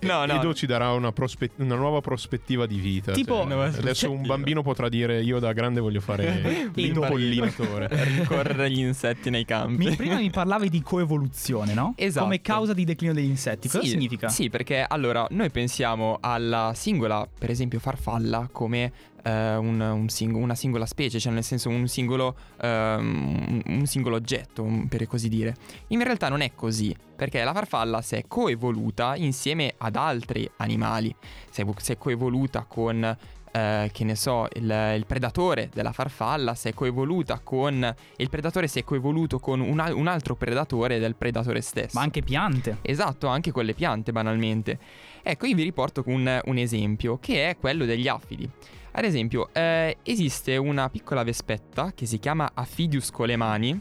[0.00, 0.32] no, no.
[0.34, 3.12] Edo ci darà una, prospe- una nuova prospettiva di vita.
[3.12, 7.88] Tipo- cioè, Nuova adesso un bambino potrà dire: Io da grande voglio fare l'impollinatore.
[7.90, 9.86] Rincorrere gli insetti nei campi.
[9.88, 11.94] mi- prima mi parlavi di coevoluzione, no?
[11.96, 12.24] Esatto.
[12.24, 13.68] Come causa di declino degli insetti.
[13.68, 14.28] Cosa Sì, significa?
[14.28, 18.92] Sì, perché allora noi pensiamo alla singola, per esempio farfalla, come
[19.24, 24.16] eh, un- un sing- una singola specie, cioè nel senso un singolo, ehm, un- singolo
[24.16, 25.56] oggetto, per così dire.
[25.88, 31.14] In realtà non è così, perché la farfalla si è coevoluta insieme ad altri animali,
[31.50, 33.16] si è, si è coevoluta con...
[33.56, 34.64] eh, che ne so, il,
[34.96, 37.94] il predatore della farfalla si è coevoluta con.
[38.16, 41.96] Il predatore si è coevoluto con un, al- un altro predatore del predatore stesso.
[41.96, 42.78] Ma anche piante.
[42.82, 44.76] Esatto, anche con le piante banalmente.
[45.22, 48.50] Ecco, io vi riporto un, un esempio che è quello degli affidi.
[48.96, 53.78] Ad esempio, eh, esiste una piccola vespetta che si chiama Aphidius colemani,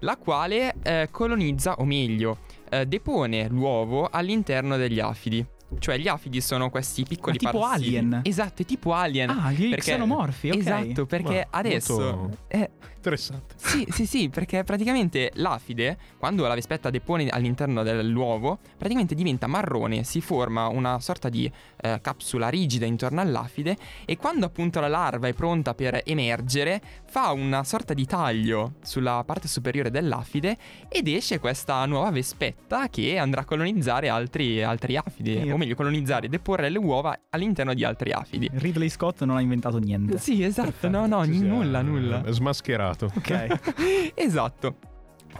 [0.00, 2.38] la quale eh, colonizza, o meglio,
[2.70, 5.44] eh, depone l'uovo all'interno degli affidi.
[5.78, 7.96] Cioè gli afidi sono questi piccoli Ma tipo parassiti.
[7.96, 8.20] alien.
[8.24, 9.30] Esatto, è tipo alien.
[9.30, 10.56] Ah, gli Perché- xenomorfi, ok.
[10.56, 11.98] Esatto, perché Ma adesso...
[11.98, 12.70] molto eh,
[13.04, 13.54] Interessante.
[13.58, 20.04] sì, sì, sì, perché praticamente l'afide, quando la vespetta depone all'interno dell'uovo, praticamente diventa marrone,
[20.04, 21.50] si forma una sorta di
[21.82, 27.32] eh, capsula rigida intorno all'afide e quando appunto la larva è pronta per emergere, fa
[27.32, 30.56] una sorta di taglio sulla parte superiore dell'afide
[30.88, 36.26] ed esce questa nuova vespetta che andrà a colonizzare altri, altri afidi, o meglio colonizzare
[36.26, 38.48] e deporre le uova all'interno di altri afidi.
[38.52, 40.18] Ridley Scott non ha inventato niente.
[40.18, 42.22] Sì, esatto, no, no, sia, nulla, nulla.
[42.30, 43.10] Smascherato.
[43.16, 44.12] Ok.
[44.14, 44.76] esatto.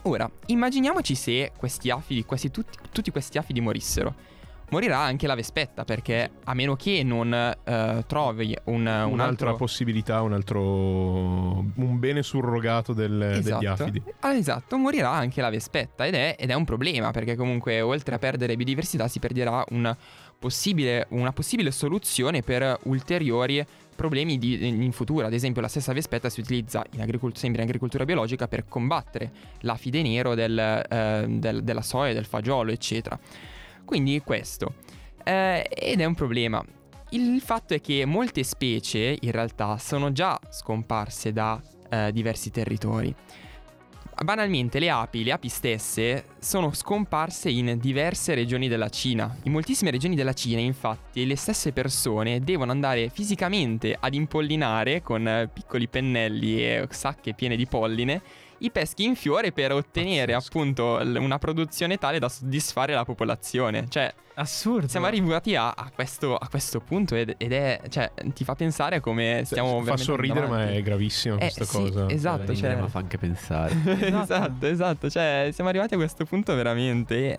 [0.03, 4.15] Ora, immaginiamoci se questi afidi, quasi tutti, tutti questi afidi morissero.
[4.71, 9.57] Morirà anche la vespetta perché a meno che non eh, trovi un, un Un'altra altro...
[9.57, 10.61] possibilità, un altro.
[10.63, 14.03] un bene surrogato del- degli afidi.
[14.21, 18.17] Ah, esatto, morirà anche la vespetta ed è, ed è un problema perché comunque oltre
[18.17, 19.95] a perdere biodiversità si perderà un
[20.39, 25.27] possibile- una possibile soluzione per ulteriori problemi di- in futuro.
[25.27, 29.31] Ad esempio la stessa vespetta si utilizza in agricol- sempre in agricoltura biologica per combattere
[29.61, 33.17] l'afide nero del, eh, del- della soia, del fagiolo, eccetera.
[33.85, 34.75] Quindi questo.
[35.23, 36.65] Eh, ed è un problema.
[37.11, 43.15] Il fatto è che molte specie in realtà sono già scomparse da eh, diversi territori.
[44.23, 49.37] Banalmente le api, le api stesse, sono scomparse in diverse regioni della Cina.
[49.43, 55.27] In moltissime regioni della Cina, infatti, le stesse persone devono andare fisicamente ad impollinare con
[55.27, 58.23] eh, piccoli pennelli e sacche piene di polline
[58.65, 60.59] i peschi in fiore per ottenere Pazzesco.
[60.59, 63.87] appunto l- una produzione tale da soddisfare la popolazione.
[63.89, 64.89] Cioè, Assurdo.
[64.89, 69.01] siamo arrivati a, a questo, a questo punto ed, ed è, cioè, ti fa pensare
[69.01, 72.09] come stiamo Fa veramente sorridere, ma è gravissima Eh, questa sì, cosa.
[72.09, 73.75] esatto, Ridere, cioè- ma fa anche pensare.
[74.01, 77.39] esatto, esatto, cioè siamo arrivati a questo punto veramente.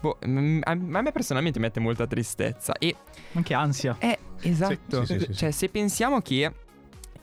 [0.00, 0.26] boh, a,
[0.74, 2.74] me personalmente mette molta tristezza.
[2.78, 2.94] E
[3.34, 3.96] Anche ansia.
[3.98, 5.04] è esatto.
[5.04, 6.50] Sì, sì, sì, sì, cioè, se pensiamo che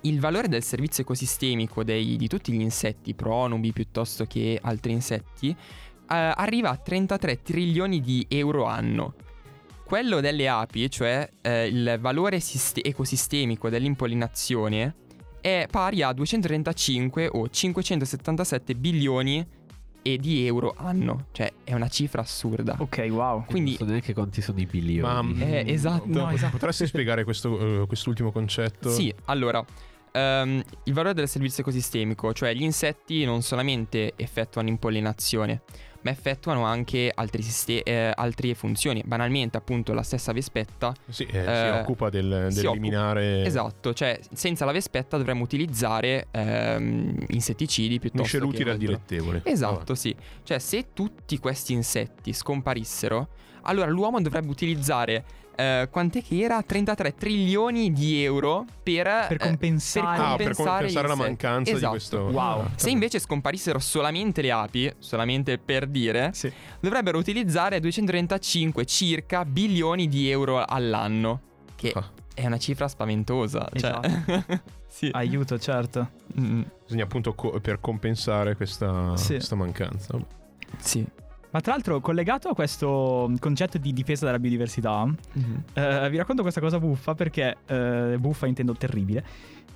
[0.02, 5.50] il valore del servizio ecosistemico dei- di tutti gli insetti, pronubi piuttosto che altri insetti,
[5.50, 5.56] eh,
[6.08, 9.14] arriva a 33 trilioni di euro anno.
[9.84, 14.96] Quello delle api, cioè eh, il valore siste- ecosistemico dell'impollinazione,
[15.42, 19.46] è pari a 235 o 577 bilioni
[20.04, 21.28] e di euro anno.
[21.32, 22.76] Cioè, è una cifra assurda.
[22.80, 23.44] Ok, wow.
[23.46, 25.02] Quindi- non so neanche quanti sono i bilioni.
[25.14, 26.06] Ma mm, Eh, esatto.
[26.08, 26.52] No, esatto.
[26.54, 28.90] potresti spiegare questo, eh, quest'ultimo concetto?
[28.90, 29.64] Sì, allora,
[30.12, 35.62] ehm, il valore del servizio ecosistemico, cioè gli insetti non solamente effettuano impollinazione,
[36.04, 39.04] ma effettuano anche altri siste- eh, altre funzioni.
[39.06, 40.94] Banalmente, appunto, la stessa vespetta.
[41.08, 46.28] Sì, eh, Eh, si occupa del, si dell'eliminare Esatto, cioè senza la vespetta dovremmo utilizzare
[46.32, 49.42] ehm, insetticidi piuttosto che l'utile al dilettevole.
[49.44, 50.16] Esatto, sì.
[50.44, 53.30] Cioè, se tutti questi insetti scomparissero,
[53.64, 55.24] allora l'uomo dovrebbe utilizzare
[55.56, 56.62] eh, quant'è che era?
[56.62, 60.06] 33 trilioni di euro per, Per eh, compensare.
[60.08, 61.92] Ah, per compensare compensare la mancanza di Esatto.
[61.92, 62.18] questo.
[62.20, 62.62] Wow.
[62.62, 66.52] Ah, Se invece scomparissero solamente le api, solamente per dire, Sì.
[66.80, 71.42] dovrebbero utilizzare 235 circa bilioni di euro all'anno.
[71.76, 72.10] Che Ah.
[72.34, 73.68] è una cifra spaventosa.
[73.74, 74.00] Cioè,
[74.88, 75.10] sì.
[75.12, 76.12] Aiuto, certo.
[76.40, 79.34] Mm, Bisogna appunto co- per compensare questa, Sì.
[79.34, 80.18] questa mancanza.
[80.78, 81.06] sì.
[81.52, 85.64] Ma tra l'altro, collegato a questo concetto di difesa della biodiversità, Mhm.
[85.74, 89.26] eh, vi racconto questa cosa buffa perché eh, buffa intendo terribile.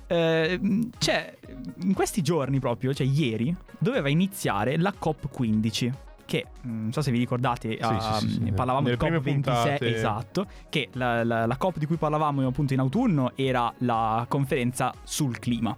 [0.06, 0.58] Eh,
[0.98, 1.36] c'è
[1.82, 5.92] in questi giorni proprio, cioè ieri, doveva iniziare la COP15.
[6.24, 8.52] Che mm, non so se vi ricordate, sì, sì, sì.
[8.52, 10.46] parlavamo di prime COP26, puntate- esatto.
[10.68, 15.38] Che la, la- la COP di cui parlavamo appunto in autunno era la conferenza sul
[15.38, 15.76] clima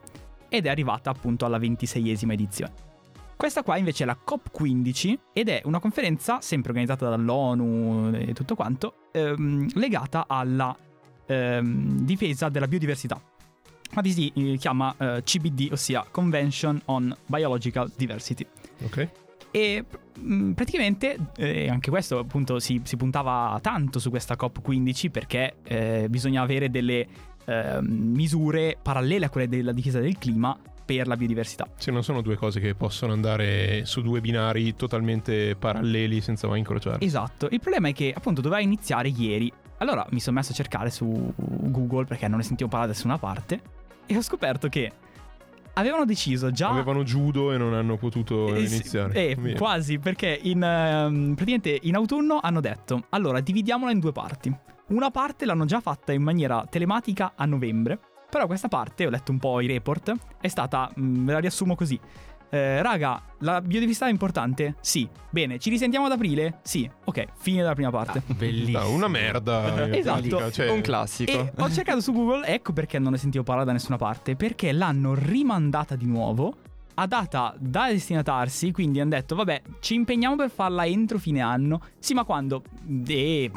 [0.48, 2.72] ed è arrivata appunto alla 26esima edizione.
[3.38, 8.56] Questa qua invece è la COP15 ed è una conferenza sempre organizzata dall'ONU e tutto
[8.56, 10.76] quanto, ehm, legata alla
[11.24, 13.22] ehm, difesa della biodiversità.
[13.90, 18.44] Infatti si eh, chiama eh, CBD, ossia Convention on Biological Diversity.
[18.82, 19.08] Ok?
[19.52, 19.84] E
[20.18, 26.06] mh, praticamente, eh, anche questo appunto si, si puntava tanto su questa COP15 perché eh,
[26.10, 27.06] bisogna avere delle
[27.44, 31.68] ehm, misure parallele a quelle della difesa del clima per la biodiversità.
[31.76, 36.60] Sì, non sono due cose che possono andare su due binari totalmente paralleli senza mai
[36.60, 37.04] incrociarsi.
[37.04, 39.52] Esatto, il problema è che appunto doveva iniziare ieri.
[39.78, 43.18] Allora mi sono messo a cercare su Google perché non ne sentivo parlare da nessuna
[43.18, 43.60] parte
[44.06, 44.90] e ho scoperto che
[45.74, 46.70] avevano deciso già...
[46.70, 49.12] Avevano judo e non hanno potuto Eh, iniziare.
[49.12, 49.56] eh, Via.
[49.56, 54.50] quasi, perché in, ehm, praticamente in autunno hanno detto, allora dividiamola in due parti.
[54.88, 57.98] Una parte l'hanno già fatta in maniera telematica a novembre,
[58.30, 61.74] però questa parte, ho letto un po' i report, è stata, mh, ve la riassumo
[61.74, 61.98] così,
[62.50, 64.76] Eh, raga, la biodiversità è importante?
[64.80, 65.06] Sì.
[65.28, 66.60] Bene, ci risentiamo ad aprile?
[66.62, 66.88] Sì.
[67.04, 68.22] Ok, fine della prima parte.
[68.24, 68.78] Bellissimo.
[68.84, 69.84] No, una merda.
[69.86, 70.50] in Esatto.
[70.50, 71.30] cioè- Un classico.
[71.30, 74.72] E ho cercato su Google, ecco perché non ne sentivo parlare da nessuna parte, perché
[74.72, 76.54] l'hanno rimandata di nuovo
[76.94, 81.82] a data da destinatarsi, quindi hanno detto vabbè ci impegniamo per farla entro fine anno,
[81.98, 82.62] sì ma quando?
[83.06, 83.50] Eh,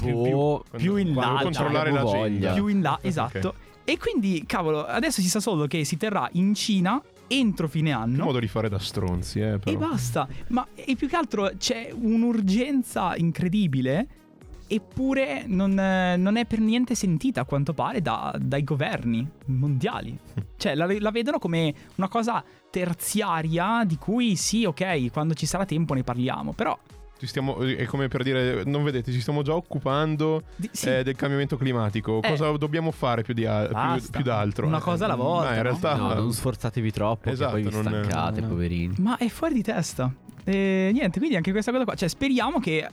[0.00, 2.18] Boh, più in quando là, controllare l'agenda.
[2.18, 2.52] voglia.
[2.54, 3.54] più in là, esatto.
[3.84, 7.96] E quindi cavolo, adesso si sa solo che si terrà in Cina entro fine Che
[7.96, 8.24] anno.
[8.24, 9.70] modo di fare da stronzi, eh, però.
[9.70, 10.26] E basta.
[10.48, 14.06] Ma e più che altro c'è un'urgenza incredibile.
[14.66, 20.16] Eppure non, non è per niente sentita, a quanto pare, da- dai governi mondiali.
[20.56, 25.66] Cioè, la, la vedono come una cosa terziaria di cui sì, ok, quando ci sarà
[25.66, 26.54] tempo ne parliamo.
[26.54, 26.76] Però,
[27.26, 31.16] stiamo, è come per dire, non vedete, ci stiamo già occupando di- sì, eh, del
[31.16, 32.20] cambiamento climatico.
[32.22, 32.28] Eh.
[32.28, 34.66] Cosa dobbiamo fare più, di a- più, più d'altro?
[34.66, 37.70] Una Eh, cosa alla volta, ma in realtà No, non sforzatevi troppo, Esatto, che poi
[37.70, 38.48] vi non- stancate, no.
[38.48, 38.94] poverini.
[38.98, 40.12] ma è fuori di testa.
[40.46, 41.94] E niente, quindi anche questa cosa qua.
[41.94, 42.86] Cioè, speriamo che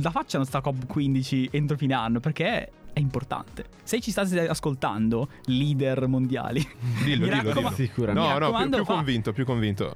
[0.00, 3.64] la facciano sta COP15 entro fine anno, perché è importante.
[3.82, 6.60] Se ci state ascoltando, leader mondiali,
[7.02, 7.70] dillo, dillo, dillo.
[7.72, 8.38] Sicuramente.
[8.38, 9.94] No, no, più, più fa- convinto, più convinto.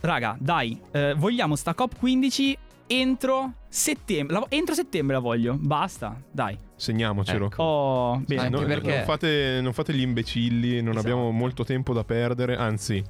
[0.00, 2.54] raga, dai, eh, vogliamo sta COP15
[2.92, 4.36] entro settembre.
[4.38, 5.56] La- entro settembre la voglio.
[5.58, 6.58] Basta, dai.
[6.74, 7.46] Segniamocelo.
[7.46, 7.62] Ecco.
[7.62, 8.42] Oh, bene.
[8.42, 10.98] Anche No, perché- non, fate, non fate gli imbecilli, non Esatto.
[10.98, 13.02] abbiamo molto tempo da perdere, anzi,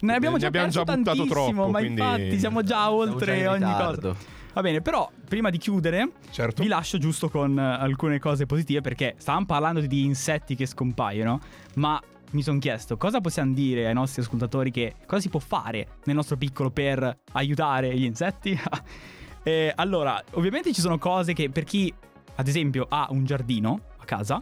[0.00, 2.96] Ne abbiamo ne già abbiamo perso già buttato troppo, ma quindi- infatti siamo già Siamo
[2.96, 4.08] oltre già in ogni ritardo.
[4.14, 4.40] cosa.
[4.54, 6.62] Va bene, però prima di chiudere certo.
[6.62, 11.40] vi lascio giusto con eh, alcune cose positive perché stavamo parlando di insetti che scompaiono,
[11.76, 11.98] ma
[12.32, 16.16] mi sono chiesto cosa possiamo dire ai nostri ascoltatori che cosa si può fare nel
[16.16, 18.58] nostro piccolo per aiutare gli insetti?
[19.44, 21.92] Eh, allora, ovviamente ci sono cose che per chi,
[22.36, 24.40] ad esempio, ha un giardino a casa,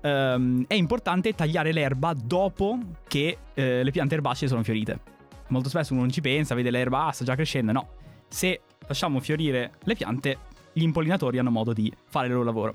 [0.00, 2.78] ehm, è importante tagliare l'erba dopo
[3.08, 5.00] che eh, le piante erbacee sono fiorite.
[5.48, 7.72] Molto spesso uno non ci pensa, vede l'erba, ah, sta già crescendo.
[7.72, 7.88] No,
[8.28, 10.38] se lasciamo fiorire le piante,
[10.72, 12.74] gli impollinatori hanno modo di fare il loro lavoro.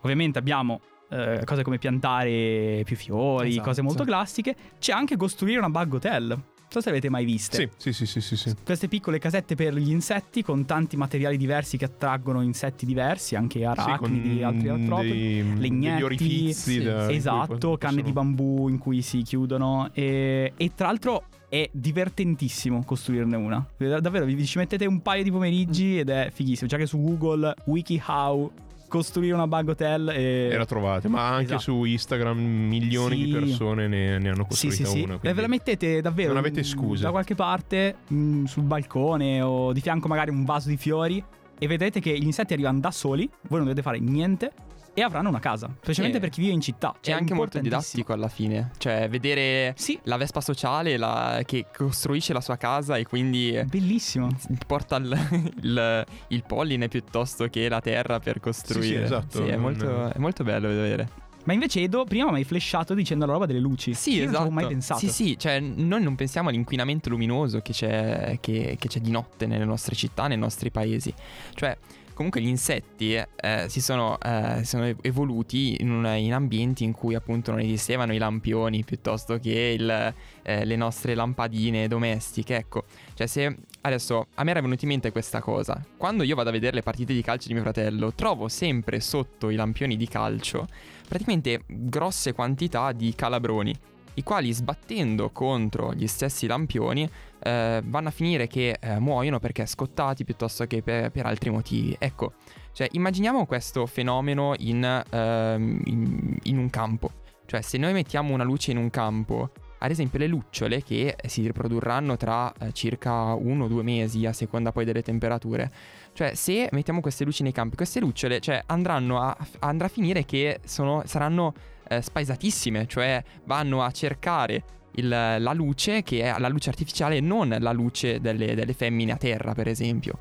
[0.00, 0.80] Ovviamente abbiamo
[1.12, 3.68] eh, cose come piantare più fiori, Esatto.
[3.68, 4.54] cose molto classiche.
[4.78, 6.26] C'è anche costruire una bug hotel.
[6.28, 7.70] Non so se avete mai viste.
[7.76, 8.54] Sì, sì, sì, sì, sì, sì.
[8.64, 13.66] Queste piccole casette per gli insetti con tanti materiali diversi che attraggono insetti diversi, anche
[13.66, 15.58] arachnidi, Sì, altri artropodi.
[15.58, 19.90] legnetti, orifizi sì, da- Esatto, canne di bambù in cui si chiudono.
[19.92, 23.66] E, e tra l'altro è divertentissimo costruirne una.
[23.76, 26.68] Davvero, vi ci mettete un paio di pomeriggi ed è fighissimo.
[26.70, 28.50] Già che su Google, WikiHow,
[28.92, 30.08] costruire una bug hotel.
[30.10, 30.50] E...
[30.52, 31.60] E la trovate, ma anche Esatto.
[31.60, 33.24] su Instagram milioni Sì.
[33.24, 35.02] di persone ne, ne hanno Sì, costruita sì, sì.
[35.04, 35.16] una.
[35.16, 37.02] Quindi- ve la mettete davvero non avete mm, scuse.
[37.02, 41.22] da qualche parte, mm, sul balcone o di fianco magari un vaso di fiori
[41.58, 44.52] e vedrete che gli insetti arrivano da soli, voi non dovete fare niente
[44.94, 46.24] e avranno una casa, specialmente Sì.
[46.24, 46.92] per chi vive in città.
[46.92, 48.70] È Cioè, anche molto didattico alla fine.
[48.78, 54.28] Cioè, vedere Sì, la Vespa sociale la- che costruisce la sua casa e quindi bellissimo.
[54.66, 55.10] porta il,
[55.62, 58.84] il- il polline piuttosto che la terra per costruire.
[58.86, 59.44] Sì, sì, esatto.
[59.44, 61.08] Sì, è, molto, è molto bello vedere.
[61.44, 63.94] Ma invece Edo prima mi hai flashato dicendo la roba delle luci.
[63.94, 64.30] Sì, Io esatto.
[64.30, 65.00] Non ci avevo mai pensato.
[65.00, 69.46] Sì, sì, cioè noi non pensiamo all'inquinamento luminoso che c'è, che- che c'è di notte
[69.46, 71.12] nelle nostre città, nei nostri paesi.
[71.54, 71.76] Cioè,
[72.14, 73.26] comunque gli insetti eh,
[73.68, 78.18] si, sono, eh, sono evoluti in, un- in ambienti in cui appunto non esistevano i
[78.18, 82.56] lampioni piuttosto che il- eh, le nostre lampadine domestiche.
[82.56, 82.84] Ecco,
[83.14, 85.84] cioè se adesso a me era venuta in mente questa cosa.
[85.96, 89.50] Quando io vado a vedere le partite di calcio di mio fratello, trovo sempre sotto
[89.50, 90.66] i lampioni di calcio
[91.08, 93.74] praticamente grosse quantità di calabroni,
[94.14, 97.08] i quali sbattendo contro gli stessi lampioni
[97.42, 101.96] eh, vanno a finire che eh, muoiono perché scottati piuttosto che per, per altri motivi.
[101.98, 102.34] Ecco,
[102.72, 107.10] cioè immaginiamo questo fenomeno in, ehm, in- in un campo.
[107.46, 111.42] Cioè se noi mettiamo una luce in un campo, ad esempio le lucciole che si
[111.42, 115.70] riprodurranno tra eh, circa uno o due mesi a seconda poi delle temperature,
[116.14, 120.24] cioè, se mettiamo queste luci nei campi, queste lucciole cioè, andranno a, andrà a finire
[120.24, 121.54] che sono- saranno
[121.96, 124.64] eh, spaesatissime, cioè vanno a cercare
[124.96, 129.12] il- la luce che è la luce artificiale e non la luce delle, delle femmine
[129.12, 130.18] a terra, per esempio.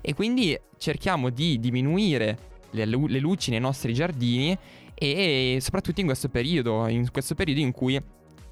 [0.00, 2.38] E quindi cerchiamo di diminuire
[2.70, 4.56] le, le luci nei nostri giardini
[4.94, 8.00] e soprattutto in questo periodo, in questo periodo in cui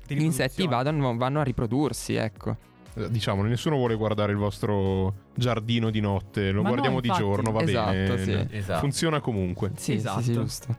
[0.09, 2.57] gli insetti vadano- vanno a riprodursi, ecco.
[2.95, 7.19] Eh, Diciamo, nessuno vuole guardare il vostro giardino di notte, lo Ma no, guardiamo infatti.
[7.21, 8.47] di giorno, va Esatto, bene.
[8.51, 8.57] sì.
[8.57, 8.81] Esatto.
[8.81, 9.71] Funziona comunque.
[9.77, 10.19] Sì, Esatto.
[10.21, 10.77] sì, sì, giusto.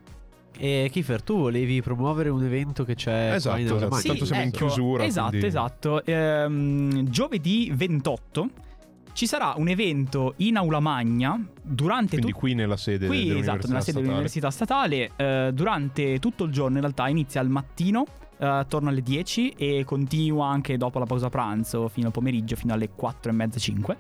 [0.57, 3.79] E Kiefer, tu volevi promuovere un evento che c'è Esatto, in esatto.
[3.81, 4.07] Alemannia.
[4.09, 6.05] Tanto siamo in ecco, chiusura, Esatto, quindi- esatto.
[6.05, 8.49] Ehm, giovedì 28
[9.13, 13.51] ci sarà un evento in Aula Magna durante Quindi tutto qui nella sede Qui, dell'università
[13.53, 14.05] esatto, nella sede statale.
[14.05, 18.05] dell'università statale, eh, durante tutto il giorno in realtà inizia al mattino,
[18.39, 22.73] eh, attorno alle 10 e continua anche dopo la pausa pranzo fino al pomeriggio, fino
[22.73, 23.97] alle 4 e mezza 5.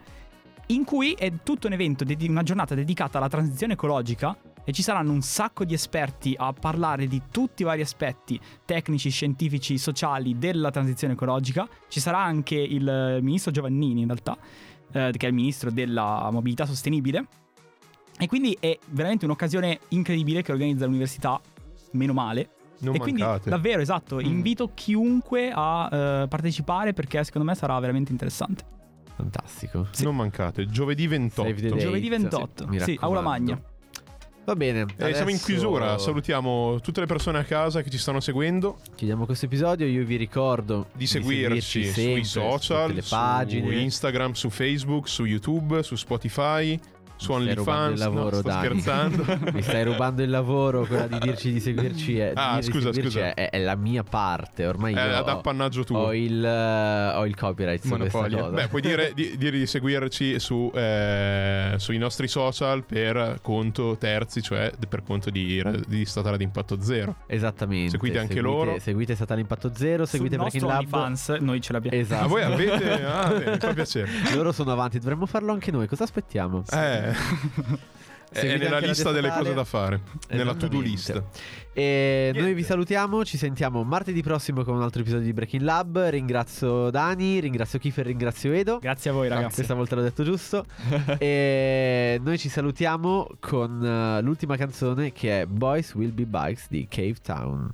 [0.67, 4.35] In cui è tutto un evento, una giornata dedicata alla transizione ecologica
[4.65, 9.09] e ci saranno un sacco di esperti a parlare di tutti i vari aspetti tecnici,
[9.09, 11.67] scientifici, sociali della transizione ecologica.
[11.87, 14.37] Ci sarà anche il eh, ministro Giovannini in realtà,
[14.91, 17.25] eh, che è il ministro della mobilità sostenibile.
[18.17, 21.41] E quindi è veramente un'occasione incredibile che organizza l'università,
[21.91, 22.49] meno male.
[22.79, 23.49] Non e quindi mancate.
[23.49, 24.25] davvero, esatto, Mm.
[24.25, 25.89] invito chiunque a
[26.23, 28.65] eh, partecipare perché secondo me sarà veramente interessante.
[29.15, 29.87] Fantastico.
[29.91, 30.03] sì.
[30.03, 30.65] Non mancate.
[30.65, 31.49] Giovedì 28.
[31.49, 31.81] Save the date.
[31.81, 33.51] Giovedì 28, mi sì, Aula raccomando.
[33.51, 33.63] Magna.
[34.45, 34.81] Va bene.
[34.81, 38.79] Eh, siamo in adesso chiusura, salutiamo tutte le persone a casa che ci stanno seguendo,
[38.95, 39.85] Chiudiamo questo episodio.
[39.85, 43.75] Io vi ricordo di seguirci sui sempre, su tutte social, su pagine.
[43.81, 46.77] Instagram, su Facebook, su YouTube, su Spotify,
[47.23, 47.93] su Mi stai rubando OnlyFans.
[47.93, 48.65] il lavoro, no, sto Dani.
[48.81, 49.25] scherzando.
[49.53, 53.17] Mi stai rubando il lavoro, quella di dirci di seguirci è, Ah, di scusa, seguirci
[53.17, 53.33] scusa.
[53.33, 54.65] È, è la mia parte.
[54.65, 55.97] Ormai È ad ho, appannaggio tuo.
[55.99, 58.43] ho il, eh, ho il copyright su questa Monopolio.
[58.49, 58.55] cosa.
[58.61, 64.41] Beh, puoi dire di, dire di seguirci su, eh, sui nostri social per conto terzi,
[64.41, 67.15] cioè per conto di, di Statale d'impatto zero.
[67.27, 67.91] Esattamente.
[67.91, 68.79] Seguite anche seguite, loro.
[68.79, 70.77] Seguite Satana Impatto Zero, seguite Sul Breaking Lab.
[70.93, 71.97] OnlyFans noi ce l'abbiamo.
[71.97, 72.23] Esatto.
[72.25, 73.03] Ah, voi avete...
[73.05, 74.09] Ah, bene, mi fa piacere.
[74.33, 75.87] Loro sono avanti, dovremmo farlo anche noi.
[75.87, 76.63] Cosa aspettiamo?
[76.71, 77.12] Eh...
[78.33, 81.21] È Seguite nella lista delle cose da fare, nella to-do list.
[81.71, 82.53] E noi Niente.
[82.55, 85.99] vi salutiamo, ci sentiamo martedì prossimo con un altro episodio di Breaking Lab.
[86.09, 88.79] Ringrazio Dani, ringrazio Kiefer, ringrazio Edo.
[88.79, 89.55] Grazie a voi ragazzi.
[89.55, 90.65] Questa volta l'ho detto giusto.
[91.19, 96.87] e noi ci salutiamo con eh, l'ultima canzone che è Boys Will Be Bikes di
[96.89, 97.71] Cave Town.